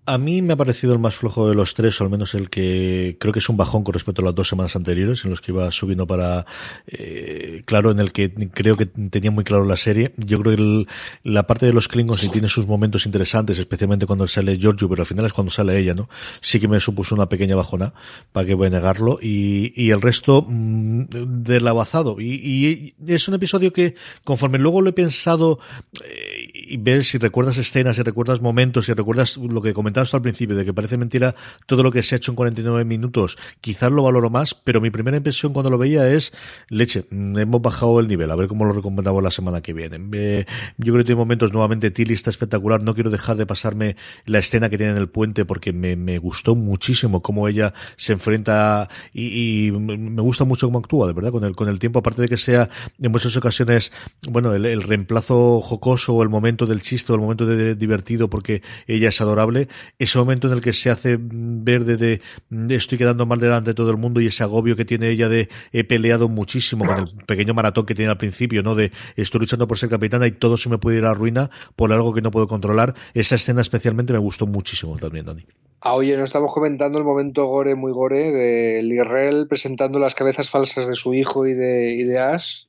A 0.08 0.20
mí 0.20 0.44
me 0.44 0.54
ha 0.54 0.56
parecido 0.56 0.94
el 0.94 1.00
más 1.00 1.16
flojo 1.16 1.50
de 1.50 1.56
los 1.56 1.74
tres, 1.74 2.00
o 2.00 2.04
al 2.04 2.12
menos 2.12 2.36
el 2.36 2.52
que 2.52 3.18
creo 3.20 3.34
que 3.34 3.40
es 3.40 3.50
un 3.50 3.58
bajón 3.58 3.84
con 3.84 3.94
respecto 3.94 4.22
a 4.22 4.26
las 4.26 4.36
dos 4.36 4.48
semanas 4.48 4.76
anteriores, 4.76 5.24
en 5.26 5.32
los 5.32 5.42
que 5.42 5.52
iba 5.52 5.72
subiendo 5.72 6.06
para, 6.06 6.46
eh, 6.86 7.64
claro, 7.66 7.90
en 7.90 8.00
el 8.00 8.12
que 8.12 8.32
creo 8.32 8.78
que 8.78 8.86
tenía 8.86 9.32
muy 9.32 9.44
claro 9.44 9.66
la 9.66 9.78
serie. 9.78 10.14
Yo 10.18 10.40
creo 10.42 10.56
que 10.56 10.86
la 11.24 11.48
parte 11.48 11.66
de 11.66 11.74
los 11.74 11.88
Klingons 11.88 12.22
sí 12.22 12.30
tiene 12.30 12.50
sus 12.50 12.68
momentos 12.68 13.08
interesantes, 13.08 13.58
especialmente 13.58 14.06
cuando 14.06 14.28
sale 14.28 14.60
Giorgio, 14.60 14.88
pero 14.88 15.02
al 15.02 15.08
final 15.08 15.26
es 15.26 15.34
cuando 15.34 15.52
sale 15.52 15.80
ella, 15.80 15.96
¿no? 15.96 16.08
Sí 16.40 16.60
que 16.60 16.68
me 16.68 16.80
supuso 16.80 17.16
una 17.16 17.28
pequeña 17.28 17.56
bajona, 17.56 17.96
para 18.32 18.46
que 18.46 18.54
voy 18.54 18.68
a 18.68 18.70
negarlo, 18.70 19.18
y, 19.20 19.74
y 19.76 19.90
el 19.90 20.02
resto 20.04 20.46
mm, 20.48 21.06
del 21.42 21.68
abazado. 21.68 22.22
Y, 22.22 22.26
y, 22.28 22.94
es 23.08 23.28
un 23.28 23.34
episodio 23.34 23.74
que, 23.74 23.96
conforme 24.24 24.60
luego 24.60 24.82
lo 24.82 24.92
he 24.92 24.94
pensado, 24.94 25.58
eh, 26.04 26.35
y 26.68 26.78
ver 26.78 27.06
si 27.06 27.18
recuerdas 27.18 27.58
escenas, 27.58 27.96
si 27.96 28.02
recuerdas 28.02 28.42
momentos, 28.42 28.88
si 28.88 28.94
recuerdas 28.94 29.38
lo 29.38 29.62
que 29.62 29.74
comentabas 29.74 30.14
al 30.14 30.22
principio, 30.22 30.56
de 30.56 30.66
que 30.66 30.74
parece 30.74 30.98
mentira 30.98 31.36
todo 31.66 31.84
lo 31.84 31.92
que 31.92 32.04
se 32.04 32.16
ha 32.16 32.18
hecho 32.18 32.32
en 32.32 32.36
49 32.36 32.86
minutos, 32.86 33.38
quizás 33.62 33.92
lo 33.92 34.04
valoro 34.04 34.30
más, 34.30 34.56
pero 34.56 34.82
mi 34.82 34.90
primera 34.90 35.18
impresión 35.18 35.54
cuando 35.54 35.70
lo 35.70 35.78
veía 35.78 36.08
es, 36.08 36.32
leche, 36.70 37.06
mm, 37.10 37.38
hemos 37.38 37.62
bajado 37.62 38.00
el 38.00 38.08
nivel, 38.08 38.32
a 38.32 38.36
ver 38.36 38.48
cómo 38.48 38.66
lo 38.66 38.74
recomendamos 38.74 39.22
la 39.22 39.32
semana 39.32 39.62
que 39.62 39.74
viene. 39.74 40.00
Eh, 40.14 40.46
yo 40.78 40.94
creo 40.94 41.04
que 41.04 41.08
tiene 41.08 41.20
momentos, 41.20 41.54
nuevamente, 41.54 41.92
Tilly 41.92 42.14
está 42.14 42.30
espectacular, 42.30 42.82
no 42.82 42.96
quiero 42.96 43.10
dejar 43.10 43.38
de 43.38 43.46
pasarme 43.46 43.96
la 44.26 44.40
escena 44.40 44.70
que 44.70 44.78
tiene 44.78 44.94
en 44.94 44.98
el 44.98 45.10
puente 45.10 45.46
porque 45.46 45.74
me, 45.74 45.96
me 45.96 46.18
gustó 46.18 46.56
muchísimo 46.56 47.22
cómo 47.22 47.48
ella 47.48 47.74
se 47.98 48.14
enfrenta 48.14 48.90
y, 49.14 49.68
y, 49.68 49.72
me 49.72 50.22
gusta 50.22 50.46
mucho 50.46 50.68
cómo 50.68 50.80
actúa, 50.80 51.08
de 51.08 51.14
verdad, 51.14 51.32
con 51.32 51.44
el, 51.44 51.56
con 51.56 51.70
el 51.70 51.80
tiempo, 51.80 52.00
aparte 52.00 52.24
de 52.24 52.28
que 52.28 52.38
sea 52.38 52.70
en 53.00 53.12
muchas 53.12 53.36
ocasiones, 53.38 53.92
bueno, 54.28 54.54
el, 54.54 54.66
el 54.66 54.82
reemplazo 54.82 55.62
jocoso 55.62 56.14
o 56.14 56.24
el 56.24 56.30
momento 56.30 56.55
del 56.66 56.82
chiste 56.82 57.12
el 57.12 57.20
momento 57.20 57.46
de, 57.46 57.76
divertido 57.76 58.30
porque 58.30 58.62
ella 58.88 59.10
es 59.10 59.20
adorable, 59.20 59.68
ese 60.00 60.18
momento 60.18 60.48
en 60.48 60.54
el 60.54 60.62
que 60.62 60.72
se 60.72 60.90
hace 60.90 61.18
ver 61.20 61.84
de, 61.84 62.22
de 62.50 62.76
estoy 62.76 62.98
quedando 62.98 63.26
mal 63.26 63.42
delante 63.42 63.72
de 63.72 63.74
todo 63.74 63.92
el 63.92 63.98
mundo 63.98 64.22
y 64.22 64.28
ese 64.28 64.44
agobio 64.44 64.78
que 64.78 64.86
tiene 64.86 65.10
ella 65.10 65.28
de 65.28 65.50
he 65.74 65.84
peleado 65.84 66.30
muchísimo 66.30 66.86
con 66.86 67.00
el 67.00 67.26
pequeño 67.26 67.54
maratón 67.54 67.86
que 67.86 67.96
tiene 67.96 68.12
al 68.12 68.18
principio, 68.18 68.64
¿no? 68.64 68.76
De 68.76 68.94
estoy 69.18 69.42
luchando 69.42 69.68
por 69.68 69.78
ser 69.78 69.90
capitana 69.90 70.28
y 70.28 70.32
todo 70.32 70.56
se 70.56 70.70
me 70.70 70.78
puede 70.78 71.00
ir 71.00 71.04
a 71.04 71.10
la 71.10 71.14
ruina 71.14 71.50
por 71.76 71.92
algo 71.92 72.14
que 72.14 72.22
no 72.22 72.32
puedo 72.32 72.48
controlar. 72.48 72.96
Esa 73.14 73.36
escena 73.36 73.62
especialmente 73.62 74.14
me 74.14 74.20
gustó 74.20 74.48
muchísimo 74.48 74.96
también, 74.98 75.26
Dani. 75.26 75.46
Ah, 75.82 75.94
oye, 75.94 76.18
no 76.18 76.24
estamos 76.24 76.52
comentando 76.54 76.98
el 76.98 77.04
momento 77.04 77.46
gore, 77.46 77.76
muy 77.76 77.92
gore, 77.92 78.32
de 78.32 78.82
Lirrell 78.82 79.48
presentando 79.48 80.00
las 80.00 80.16
cabezas 80.16 80.50
falsas 80.50 80.88
de 80.88 80.96
su 80.96 81.14
hijo 81.14 81.46
y 81.46 81.54
de, 81.54 81.92
y 81.92 82.04
de 82.04 82.18
Ash 82.18 82.64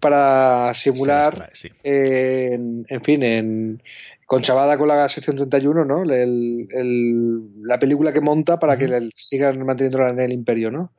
para 0.00 0.72
simular, 0.74 1.50
sí, 1.52 1.68
en, 1.82 2.86
en, 2.88 3.02
fin, 3.02 3.22
en 3.22 3.82
conchavada 4.26 4.78
con 4.78 4.88
la 4.88 5.08
sección 5.08 5.36
31, 5.36 5.84
¿no? 5.84 6.02
El, 6.02 6.68
el, 6.70 7.62
la 7.62 7.78
película 7.78 8.12
que 8.12 8.20
monta 8.20 8.58
para 8.58 8.78
que 8.78 9.10
sigan 9.14 9.64
manteniéndola 9.64 10.10
en 10.10 10.20
el 10.20 10.32
imperio, 10.32 10.70
¿no? 10.70 10.92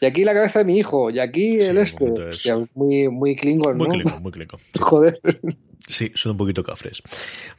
Y 0.00 0.06
aquí 0.06 0.24
la 0.24 0.34
cabeza 0.34 0.58
de 0.58 0.64
mi 0.64 0.76
hijo, 0.76 1.10
y 1.10 1.18
aquí 1.18 1.58
sí, 1.58 1.60
el 1.62 1.78
este. 1.78 2.04
Hostia, 2.04 2.68
muy, 2.74 3.08
muy 3.08 3.36
Klingon, 3.36 3.76
muy 3.76 3.86
¿no? 3.86 3.94
Klingon, 3.94 4.22
muy 4.22 4.32
Klingon. 4.32 4.60
Joder. 4.80 5.20
Sí, 5.86 6.12
son 6.14 6.32
un 6.32 6.38
poquito 6.38 6.64
cafres. 6.64 7.02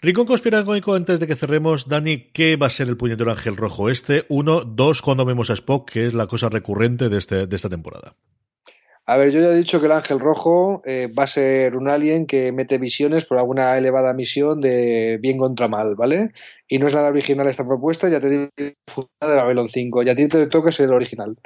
Rincón 0.02 0.26
conspiranoico, 0.26 0.94
antes 0.94 1.20
de 1.20 1.28
que 1.28 1.36
cerremos, 1.36 1.88
Dani, 1.88 2.30
¿qué 2.34 2.56
va 2.56 2.68
a 2.68 2.72
ser 2.72 2.88
el 2.88 2.98
puñetero 2.98 3.32
ángel 3.32 3.56
rojo 3.56 3.90
este? 3.90 4.26
Uno, 4.30 4.62
dos, 4.62 5.02
cuando 5.02 5.26
vemos 5.26 5.50
a 5.50 5.54
Spock, 5.54 5.90
que 5.92 6.08
es 6.08 6.14
la 6.14 6.28
cosa 6.28 6.50
recurrente 6.50 7.10
de, 7.10 7.18
este, 7.18 7.48
de 7.48 7.56
esta 7.56 7.70
temporada. 7.70 8.16
A 9.08 9.18
ver, 9.18 9.32
yo 9.32 9.40
ya 9.40 9.50
he 9.50 9.56
dicho 9.56 9.80
que 9.80 9.86
el 9.86 9.92
ángel 9.92 10.20
rojo 10.20 10.82
eh, 10.84 11.08
va 11.08 11.24
a 11.24 11.28
ser 11.28 11.76
un 11.76 11.88
alien 11.90 12.26
que 12.26 12.52
mete 12.52 12.80
visiones 12.80 13.26
por 13.26 13.38
alguna 13.38 13.78
elevada 13.78 14.14
misión 14.14 14.62
de 14.62 15.20
bien 15.22 15.38
contra 15.38 15.68
mal, 15.68 15.96
¿vale? 15.96 16.32
Y 16.68 16.80
no 16.80 16.88
es 16.88 16.94
nada 16.94 17.10
original 17.10 17.48
esta 17.48 17.68
propuesta, 17.68 18.10
ya 18.10 18.20
te 18.20 18.30
digo 18.30 18.50
de 18.58 18.76
Babylon 19.22 19.70
5, 19.70 20.04
y 20.04 20.10
a 20.10 20.16
ti 20.16 20.28
te 20.28 20.48
toca 20.48 20.72
ser 20.72 20.88
el 20.88 20.94
original. 20.94 21.38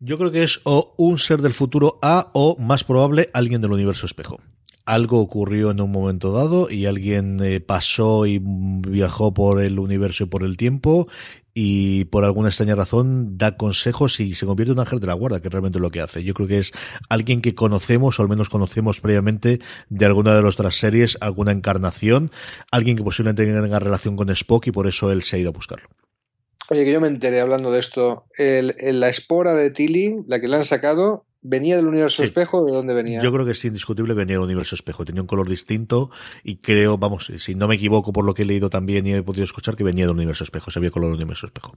Yo 0.00 0.18
creo 0.18 0.32
que 0.32 0.42
es 0.42 0.60
o 0.64 0.94
un 0.98 1.18
ser 1.18 1.40
del 1.40 1.52
futuro 1.52 1.98
A 2.02 2.30
o, 2.34 2.56
más 2.58 2.82
probable, 2.82 3.30
alguien 3.32 3.60
del 3.60 3.72
universo 3.72 4.06
espejo 4.06 4.40
algo 4.84 5.20
ocurrió 5.20 5.70
en 5.70 5.80
un 5.80 5.92
momento 5.92 6.32
dado 6.32 6.70
y 6.70 6.86
alguien 6.86 7.40
eh, 7.42 7.60
pasó 7.60 8.26
y 8.26 8.40
viajó 8.40 9.32
por 9.34 9.60
el 9.60 9.78
universo 9.78 10.24
y 10.24 10.26
por 10.26 10.42
el 10.42 10.56
tiempo 10.56 11.08
y 11.54 12.04
por 12.06 12.24
alguna 12.24 12.48
extraña 12.48 12.74
razón 12.74 13.36
da 13.36 13.56
consejos 13.56 14.20
y 14.20 14.34
se 14.34 14.46
convierte 14.46 14.72
en 14.72 14.78
un 14.78 14.80
ángel 14.80 15.00
de 15.00 15.06
la 15.06 15.14
guarda, 15.14 15.40
que 15.40 15.48
es 15.48 15.52
realmente 15.52 15.78
lo 15.78 15.90
que 15.90 16.00
hace. 16.00 16.22
Yo 16.22 16.34
creo 16.34 16.48
que 16.48 16.58
es 16.58 16.72
alguien 17.08 17.42
que 17.42 17.54
conocemos, 17.54 18.18
o 18.18 18.22
al 18.22 18.28
menos 18.28 18.48
conocemos 18.48 19.00
previamente, 19.00 19.60
de 19.88 20.06
alguna 20.06 20.34
de 20.34 20.42
nuestras 20.42 20.76
series, 20.76 21.18
alguna 21.20 21.52
encarnación, 21.52 22.30
alguien 22.70 22.96
que 22.96 23.02
posiblemente 23.02 23.44
tenga 23.46 23.78
relación 23.78 24.16
con 24.16 24.30
Spock 24.30 24.68
y 24.68 24.72
por 24.72 24.86
eso 24.86 25.10
él 25.10 25.22
se 25.22 25.36
ha 25.36 25.38
ido 25.40 25.50
a 25.50 25.52
buscarlo. 25.52 25.88
Oye, 26.70 26.84
que 26.84 26.92
yo 26.92 27.00
me 27.00 27.08
enteré 27.08 27.40
hablando 27.40 27.72
de 27.72 27.80
esto. 27.80 28.26
El, 28.38 28.76
la 29.00 29.08
espora 29.08 29.54
de 29.54 29.70
Tilly, 29.70 30.18
la 30.28 30.40
que 30.40 30.46
le 30.46 30.56
han 30.56 30.64
sacado, 30.64 31.26
¿Venía 31.42 31.76
del 31.76 31.86
universo 31.86 32.18
sí. 32.18 32.24
espejo 32.24 32.58
o 32.58 32.66
de 32.66 32.72
dónde 32.72 32.92
venía? 32.92 33.22
Yo 33.22 33.32
creo 33.32 33.46
que 33.46 33.52
es 33.52 33.64
indiscutible 33.64 34.12
que 34.12 34.18
venía 34.18 34.36
del 34.36 34.44
universo 34.44 34.74
espejo. 34.74 35.04
Tenía 35.04 35.22
un 35.22 35.26
color 35.26 35.48
distinto 35.48 36.10
y 36.44 36.56
creo, 36.56 36.98
vamos, 36.98 37.32
si 37.36 37.54
no 37.54 37.66
me 37.66 37.76
equivoco 37.76 38.12
por 38.12 38.24
lo 38.24 38.34
que 38.34 38.42
he 38.42 38.44
leído 38.44 38.68
también 38.68 39.06
y 39.06 39.14
he 39.14 39.22
podido 39.22 39.44
escuchar, 39.44 39.74
que 39.74 39.84
venía 39.84 40.06
del 40.06 40.16
universo 40.16 40.44
espejo. 40.44 40.70
Se 40.70 40.78
había 40.78 40.90
color 40.90 41.08
del 41.08 41.16
universo 41.16 41.46
espejo. 41.46 41.76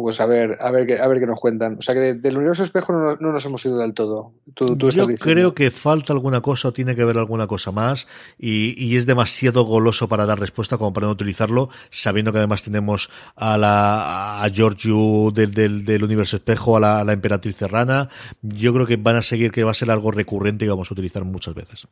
Pues 0.00 0.20
a 0.20 0.26
ver, 0.26 0.58
a 0.60 0.70
ver, 0.70 0.86
qué, 0.86 0.96
a 0.96 1.08
ver 1.08 1.18
qué 1.18 1.26
nos 1.26 1.40
cuentan. 1.40 1.76
O 1.76 1.82
sea 1.82 1.92
que 1.92 2.00
de, 2.00 2.14
del 2.14 2.36
universo 2.36 2.62
espejo 2.62 2.92
no, 2.92 3.16
no, 3.16 3.32
nos 3.32 3.44
hemos 3.44 3.66
ido 3.66 3.78
del 3.78 3.94
todo. 3.94 4.32
Tú, 4.54 4.76
tú 4.76 4.90
Yo 4.90 5.08
creo 5.16 5.54
que 5.54 5.72
falta 5.72 6.12
alguna 6.12 6.40
cosa 6.40 6.68
o 6.68 6.72
tiene 6.72 6.94
que 6.94 7.02
haber 7.02 7.18
alguna 7.18 7.48
cosa 7.48 7.72
más 7.72 8.06
y, 8.38 8.80
y, 8.80 8.96
es 8.96 9.06
demasiado 9.06 9.64
goloso 9.64 10.06
para 10.06 10.24
dar 10.24 10.38
respuesta 10.38 10.78
como 10.78 10.92
para 10.92 11.08
no 11.08 11.14
utilizarlo, 11.14 11.68
sabiendo 11.90 12.30
que 12.30 12.38
además 12.38 12.62
tenemos 12.62 13.10
a 13.34 13.58
la 13.58 14.40
a 14.40 14.48
Giorgio 14.50 15.32
del, 15.32 15.52
del, 15.52 15.84
del 15.84 16.04
universo 16.04 16.36
espejo, 16.36 16.76
a 16.76 16.80
la, 16.80 17.00
a 17.00 17.04
la, 17.04 17.12
emperatriz 17.14 17.56
serrana. 17.56 18.08
Yo 18.40 18.72
creo 18.72 18.86
que 18.86 18.98
van 18.98 19.16
a 19.16 19.22
seguir 19.22 19.50
que 19.50 19.64
va 19.64 19.72
a 19.72 19.74
ser 19.74 19.90
algo 19.90 20.12
recurrente 20.12 20.64
y 20.64 20.68
vamos 20.68 20.92
a 20.92 20.94
utilizar 20.94 21.24
muchas 21.24 21.56
veces. 21.56 21.88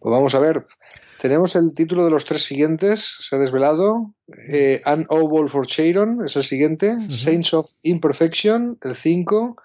Pues 0.00 0.10
vamos 0.12 0.34
a 0.34 0.40
ver. 0.40 0.66
Tenemos 1.18 1.56
el 1.56 1.72
título 1.74 2.04
de 2.04 2.10
los 2.10 2.24
tres 2.24 2.44
siguientes, 2.44 3.16
se 3.20 3.34
ha 3.34 3.38
desvelado. 3.40 4.14
Eh, 4.48 4.80
An 4.84 5.04
Oval 5.08 5.50
for 5.50 5.66
Chiron 5.66 6.24
es 6.24 6.36
el 6.36 6.44
siguiente. 6.44 6.92
Uh 6.92 6.98
-huh. 6.98 7.10
Saints 7.10 7.54
of 7.54 7.72
Imperfection, 7.82 8.78
el 8.82 8.94
5. 8.94 9.56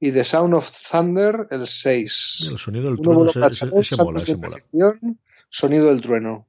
Y 0.00 0.12
The 0.12 0.24
Sound 0.24 0.54
of 0.54 0.70
Thunder, 0.90 1.46
el 1.50 1.66
6. 1.66 2.48
El 2.50 2.58
sonido 2.58 2.86
del 2.86 3.00
trueno, 3.00 3.24
mola, 3.24 3.46
ese 3.46 3.96
mola. 3.96 4.20
Sonido 5.50 5.86
del 5.86 6.00
trueno. 6.00 6.46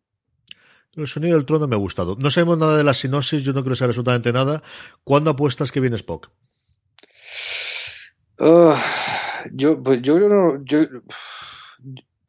El 0.96 1.08
sonido 1.08 1.36
del 1.36 1.46
trueno 1.46 1.68
me 1.68 1.76
ha 1.76 1.80
gustado. 1.80 2.16
No 2.18 2.32
sabemos 2.32 2.58
nada 2.58 2.78
de 2.78 2.84
la 2.84 2.94
sinopsis, 2.94 3.44
yo 3.44 3.52
no 3.52 3.62
quiero 3.62 3.76
saber 3.76 3.90
absolutamente 3.90 4.32
nada. 4.32 4.64
¿Cuándo 5.04 5.32
apuestas 5.32 5.72
que 5.72 5.82
viene 5.82 5.98
Spock? 5.98 6.30
Uh, 8.40 8.74
yo, 9.52 9.84
pues 9.84 10.02
yo 10.02 10.16
creo 10.16 10.30
no, 10.30 10.64
yo, 10.66 10.80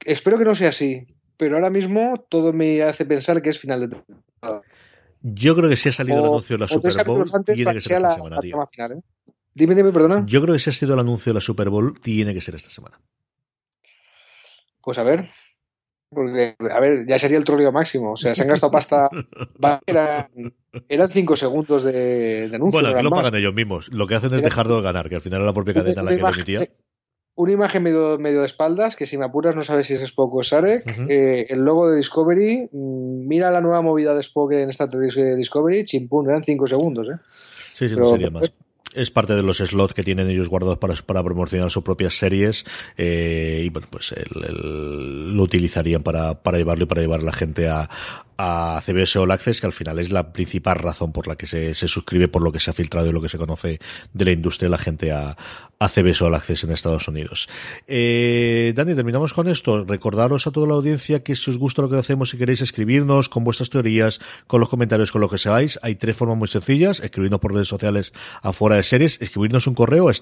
espero 0.04 0.38
que 0.38 0.44
no 0.44 0.54
sea 0.54 0.68
así 0.68 1.06
pero 1.36 1.56
ahora 1.56 1.70
mismo 1.70 2.24
todo 2.28 2.52
me 2.52 2.82
hace 2.82 3.04
pensar 3.04 3.42
que 3.42 3.50
es 3.50 3.58
final 3.58 3.80
de 3.80 3.88
temporada. 3.88 4.62
Yo 5.22 5.56
creo 5.56 5.68
que 5.68 5.76
si 5.76 5.88
ha 5.88 5.92
salido 5.92 6.18
o, 6.18 6.20
el 6.20 6.30
anuncio 6.30 6.56
de 6.56 6.60
la 6.60 6.68
Super 6.68 7.04
Bowl, 7.04 7.44
tiene 7.44 7.74
que 7.74 7.80
ser 7.80 7.96
esta 7.96 8.08
la, 8.08 8.14
semana, 8.14 8.38
tío. 8.38 8.68
Final, 8.70 8.92
¿eh? 8.92 9.00
Dime, 9.54 9.74
dime, 9.74 9.92
perdona. 9.92 10.24
Yo 10.26 10.42
creo 10.42 10.54
que 10.54 10.60
si 10.60 10.70
ha 10.70 10.72
sido 10.72 10.94
el 10.94 11.00
anuncio 11.00 11.30
de 11.30 11.34
la 11.34 11.40
Super 11.40 11.70
Bowl, 11.70 11.98
tiene 12.00 12.34
que 12.34 12.40
ser 12.40 12.54
esta 12.54 12.70
semana. 12.70 13.00
Pues 14.82 14.98
a 14.98 15.02
ver. 15.02 15.28
Porque, 16.10 16.54
a 16.70 16.80
ver, 16.80 17.06
ya 17.08 17.18
sería 17.18 17.38
el 17.38 17.44
troleo 17.44 17.72
máximo. 17.72 18.12
O 18.12 18.16
sea, 18.16 18.34
se 18.34 18.42
han 18.42 18.48
gastado 18.48 18.70
pasta. 18.70 19.08
eran, 19.86 20.28
eran 20.88 21.08
cinco 21.08 21.36
segundos 21.36 21.82
de, 21.82 22.48
de 22.48 22.56
anuncio. 22.56 22.80
Bueno, 22.80 22.90
aquí 22.90 23.02
lo 23.02 23.10
más. 23.10 23.22
pagan 23.22 23.40
ellos 23.40 23.54
mismos. 23.54 23.88
Lo 23.92 24.06
que 24.06 24.14
hacen 24.14 24.32
es 24.34 24.42
dejar 24.42 24.68
de 24.68 24.80
ganar, 24.80 25.08
que 25.08 25.16
al 25.16 25.22
final 25.22 25.40
era 25.40 25.46
la 25.46 25.54
propia 25.54 25.74
cadena 25.74 26.02
la 26.02 26.10
que 26.10 26.18
lo 26.18 26.28
emitía 26.28 26.68
una 27.36 27.52
imagen 27.52 27.82
medio, 27.82 28.18
medio 28.18 28.40
de 28.40 28.46
espaldas, 28.46 28.96
que 28.96 29.06
si 29.06 29.16
me 29.16 29.26
apuras 29.26 29.54
no 29.54 29.62
sabes 29.62 29.86
si 29.86 29.94
es 29.94 30.02
Spock 30.02 30.34
o 30.34 30.42
Sarek, 30.42 30.86
uh 30.86 30.90
-huh. 30.90 31.10
eh, 31.10 31.46
el 31.50 31.60
logo 31.60 31.88
de 31.88 31.98
Discovery, 31.98 32.68
mmm, 32.72 33.26
mira 33.28 33.50
la 33.50 33.60
nueva 33.60 33.82
movida 33.82 34.14
de 34.14 34.20
Spock 34.20 34.52
en 34.52 34.70
esta 34.70 34.86
Discovery, 34.86 35.84
chimpún, 35.84 36.28
eran 36.28 36.42
5 36.42 36.66
segundos, 36.66 37.08
¿eh? 37.08 37.18
Sí, 37.74 37.88
sí, 37.88 37.94
Pero, 37.94 38.06
no 38.06 38.10
sería 38.12 38.30
más 38.30 38.52
es 38.94 39.10
parte 39.10 39.34
de 39.34 39.42
los 39.42 39.58
slots 39.58 39.92
que 39.92 40.02
tienen 40.02 40.28
ellos 40.28 40.48
guardados 40.48 40.78
para, 40.78 40.94
para 40.94 41.22
promocionar 41.22 41.70
sus 41.70 41.84
propias 41.84 42.14
series 42.14 42.64
eh, 42.96 43.62
y 43.64 43.68
bueno 43.68 43.86
pues 43.90 44.12
el, 44.12 44.42
el, 44.42 45.36
lo 45.36 45.42
utilizarían 45.42 46.02
para, 46.02 46.42
para 46.42 46.56
llevarlo 46.56 46.84
y 46.84 46.86
para 46.86 47.02
llevar 47.02 47.20
a 47.20 47.24
la 47.24 47.32
gente 47.32 47.68
a, 47.68 47.90
a 48.38 48.80
CBS 48.84 49.18
All 49.18 49.30
Access, 49.30 49.60
que 49.60 49.66
al 49.66 49.72
final 49.72 49.98
es 49.98 50.10
la 50.10 50.32
principal 50.32 50.76
razón 50.76 51.12
por 51.12 51.26
la 51.26 51.36
que 51.36 51.46
se, 51.46 51.74
se, 51.74 51.88
suscribe, 51.88 52.28
por 52.28 52.42
lo 52.42 52.52
que 52.52 52.60
se 52.60 52.70
ha 52.70 52.74
filtrado 52.74 53.08
y 53.08 53.12
lo 53.12 53.22
que 53.22 53.28
se 53.28 53.38
conoce 53.38 53.80
de 54.12 54.24
la 54.24 54.32
industria 54.32 54.68
la 54.68 54.78
gente 54.78 55.12
a, 55.12 55.36
a 55.78 55.88
CBS 55.88 56.24
All 56.24 56.34
Access 56.34 56.64
en 56.64 56.70
Estados 56.70 57.08
Unidos. 57.08 57.48
Eh, 57.86 58.72
Dani, 58.74 58.94
terminamos 58.94 59.32
con 59.32 59.48
esto. 59.48 59.84
Recordaros 59.84 60.46
a 60.46 60.50
toda 60.50 60.66
la 60.66 60.74
audiencia 60.74 61.22
que 61.22 61.36
si 61.36 61.50
os 61.50 61.58
gusta 61.58 61.82
lo 61.82 61.90
que 61.90 61.96
hacemos, 61.96 62.30
si 62.30 62.38
queréis 62.38 62.62
escribirnos 62.62 63.28
con 63.28 63.44
vuestras 63.44 63.70
teorías, 63.70 64.20
con 64.46 64.60
los 64.60 64.68
comentarios, 64.68 65.12
con 65.12 65.20
lo 65.20 65.28
que 65.28 65.38
seáis, 65.38 65.78
hay 65.82 65.96
tres 65.96 66.16
formas 66.16 66.38
muy 66.38 66.48
sencillas. 66.48 67.00
Escribirnos 67.00 67.40
por 67.40 67.52
redes 67.52 67.68
sociales 67.68 68.12
afuera 68.42 68.76
de 68.76 68.82
series, 68.82 69.20
escribirnos 69.20 69.66
un 69.66 69.74
correo 69.74 70.08
a 70.08 70.12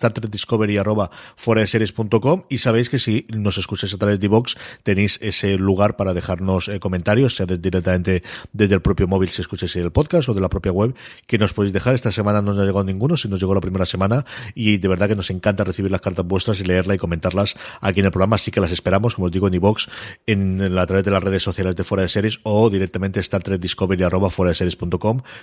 de 1.54 1.66
series.com 1.66 2.44
y 2.48 2.58
sabéis 2.58 2.88
que 2.88 2.98
si 2.98 3.26
nos 3.34 3.58
escucháis 3.58 3.94
a 3.94 3.98
través 3.98 4.18
de 4.18 4.28
Vox 4.28 4.56
tenéis 4.82 5.18
ese 5.22 5.56
lugar 5.56 5.96
para 5.96 6.14
dejarnos 6.14 6.68
eh, 6.68 6.80
comentarios, 6.80 7.36
sea 7.36 7.46
directamente 7.46 8.03
desde 8.04 8.74
el 8.74 8.82
propio 8.82 9.08
móvil 9.08 9.30
si 9.30 9.42
escucháis 9.42 9.74
el 9.76 9.90
podcast 9.90 10.28
o 10.28 10.34
de 10.34 10.40
la 10.40 10.48
propia 10.48 10.72
web 10.72 10.94
que 11.26 11.38
nos 11.38 11.52
podéis 11.52 11.72
dejar. 11.72 11.94
Esta 11.94 12.12
semana 12.12 12.42
no 12.42 12.52
nos 12.52 12.62
ha 12.62 12.64
llegado 12.64 12.84
ninguno, 12.84 13.16
si 13.16 13.28
nos 13.28 13.40
llegó 13.40 13.54
la 13.54 13.60
primera 13.60 13.86
semana 13.86 14.24
y 14.54 14.78
de 14.78 14.88
verdad 14.88 15.08
que 15.08 15.16
nos 15.16 15.30
encanta 15.30 15.64
recibir 15.64 15.90
las 15.90 16.00
cartas 16.00 16.26
vuestras 16.26 16.60
y 16.60 16.64
leerlas 16.64 16.96
y 16.96 16.98
comentarlas 16.98 17.54
aquí 17.80 18.00
en 18.00 18.06
el 18.06 18.12
programa, 18.12 18.36
así 18.36 18.50
que 18.50 18.60
las 18.60 18.72
esperamos, 18.72 19.14
como 19.14 19.26
os 19.26 19.32
digo, 19.32 19.48
en 19.48 19.54
iVox, 19.54 19.88
en, 20.26 20.78
a 20.78 20.86
través 20.86 21.04
de 21.04 21.10
las 21.10 21.22
redes 21.22 21.42
sociales 21.42 21.76
de 21.76 21.84
Fuera 21.84 22.02
de 22.02 22.08
Series 22.08 22.40
o 22.42 22.70
directamente 22.70 23.20
Star 23.20 23.42
Trek 23.42 23.60
Discovery 23.60 24.02
arroba 24.02 24.30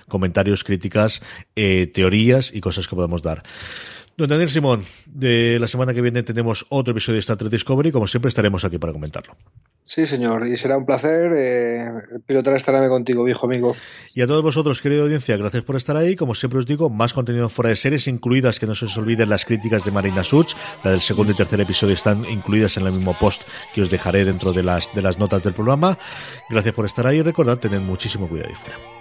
comentarios, 0.08 0.64
críticas, 0.64 1.22
eh, 1.56 1.88
teorías 1.94 2.54
y 2.54 2.62
cosas 2.62 2.88
que 2.88 2.96
podemos 2.96 3.22
dar. 3.22 3.44
Don 4.18 4.30
Daniel 4.30 4.50
Simón, 4.50 4.84
de 5.06 5.58
la 5.60 5.68
semana 5.68 5.94
que 5.94 6.02
viene 6.02 6.22
tenemos 6.24 6.66
otro 6.70 6.92
episodio 6.92 7.16
de 7.16 7.22
Star 7.22 7.38
Trek 7.38 7.52
Discovery, 7.52 7.92
como 7.92 8.08
siempre 8.08 8.30
estaremos 8.30 8.64
aquí 8.66 8.78
para 8.78 8.94
comentarlo. 8.94 9.36
Sí, 9.94 10.06
señor, 10.06 10.48
y 10.48 10.56
será 10.56 10.78
un 10.78 10.86
placer 10.86 11.34
eh, 11.36 11.86
pilotar 12.26 12.56
esta 12.56 12.72
nave 12.72 12.88
contigo, 12.88 13.26
viejo 13.26 13.46
amigo. 13.46 13.76
Y 14.16 14.22
a 14.22 14.28
todos 14.28 14.42
vosotros, 14.42 14.82
querida 14.82 15.02
audiencia, 15.02 15.36
gracias 15.36 15.64
por 15.64 15.76
estar 15.76 15.98
ahí. 15.98 16.16
Como 16.16 16.34
siempre 16.34 16.60
os 16.60 16.66
digo, 16.66 16.90
más 16.90 17.12
contenido 17.12 17.50
fuera 17.50 17.72
de 17.72 17.76
series, 17.76 18.08
incluidas, 18.08 18.58
que 18.58 18.66
no 18.68 18.74
se 18.74 18.86
os 18.86 18.98
olviden 18.98 19.28
las 19.28 19.44
críticas 19.44 19.84
de 19.84 19.92
Marina 19.92 20.24
Such, 20.24 20.54
la 20.86 20.92
del 20.92 21.02
segundo 21.02 21.34
y 21.34 21.36
tercer 21.36 21.60
episodio 21.60 21.94
están 21.94 22.24
incluidas 22.24 22.78
en 22.78 22.86
el 22.86 22.94
mismo 22.94 23.20
post 23.20 23.42
que 23.74 23.82
os 23.82 23.90
dejaré 23.90 24.24
dentro 24.24 24.54
de 24.54 24.64
las, 24.64 24.90
de 24.96 25.02
las 25.02 25.20
notas 25.20 25.44
del 25.44 25.54
programa. 25.54 25.98
Gracias 26.50 26.74
por 26.74 26.86
estar 26.86 27.06
ahí 27.06 27.22
recordad, 27.22 27.58
tened 27.58 27.82
muchísimo 27.82 28.30
cuidado 28.30 28.48
ahí 28.48 28.56
fuera. 28.56 29.01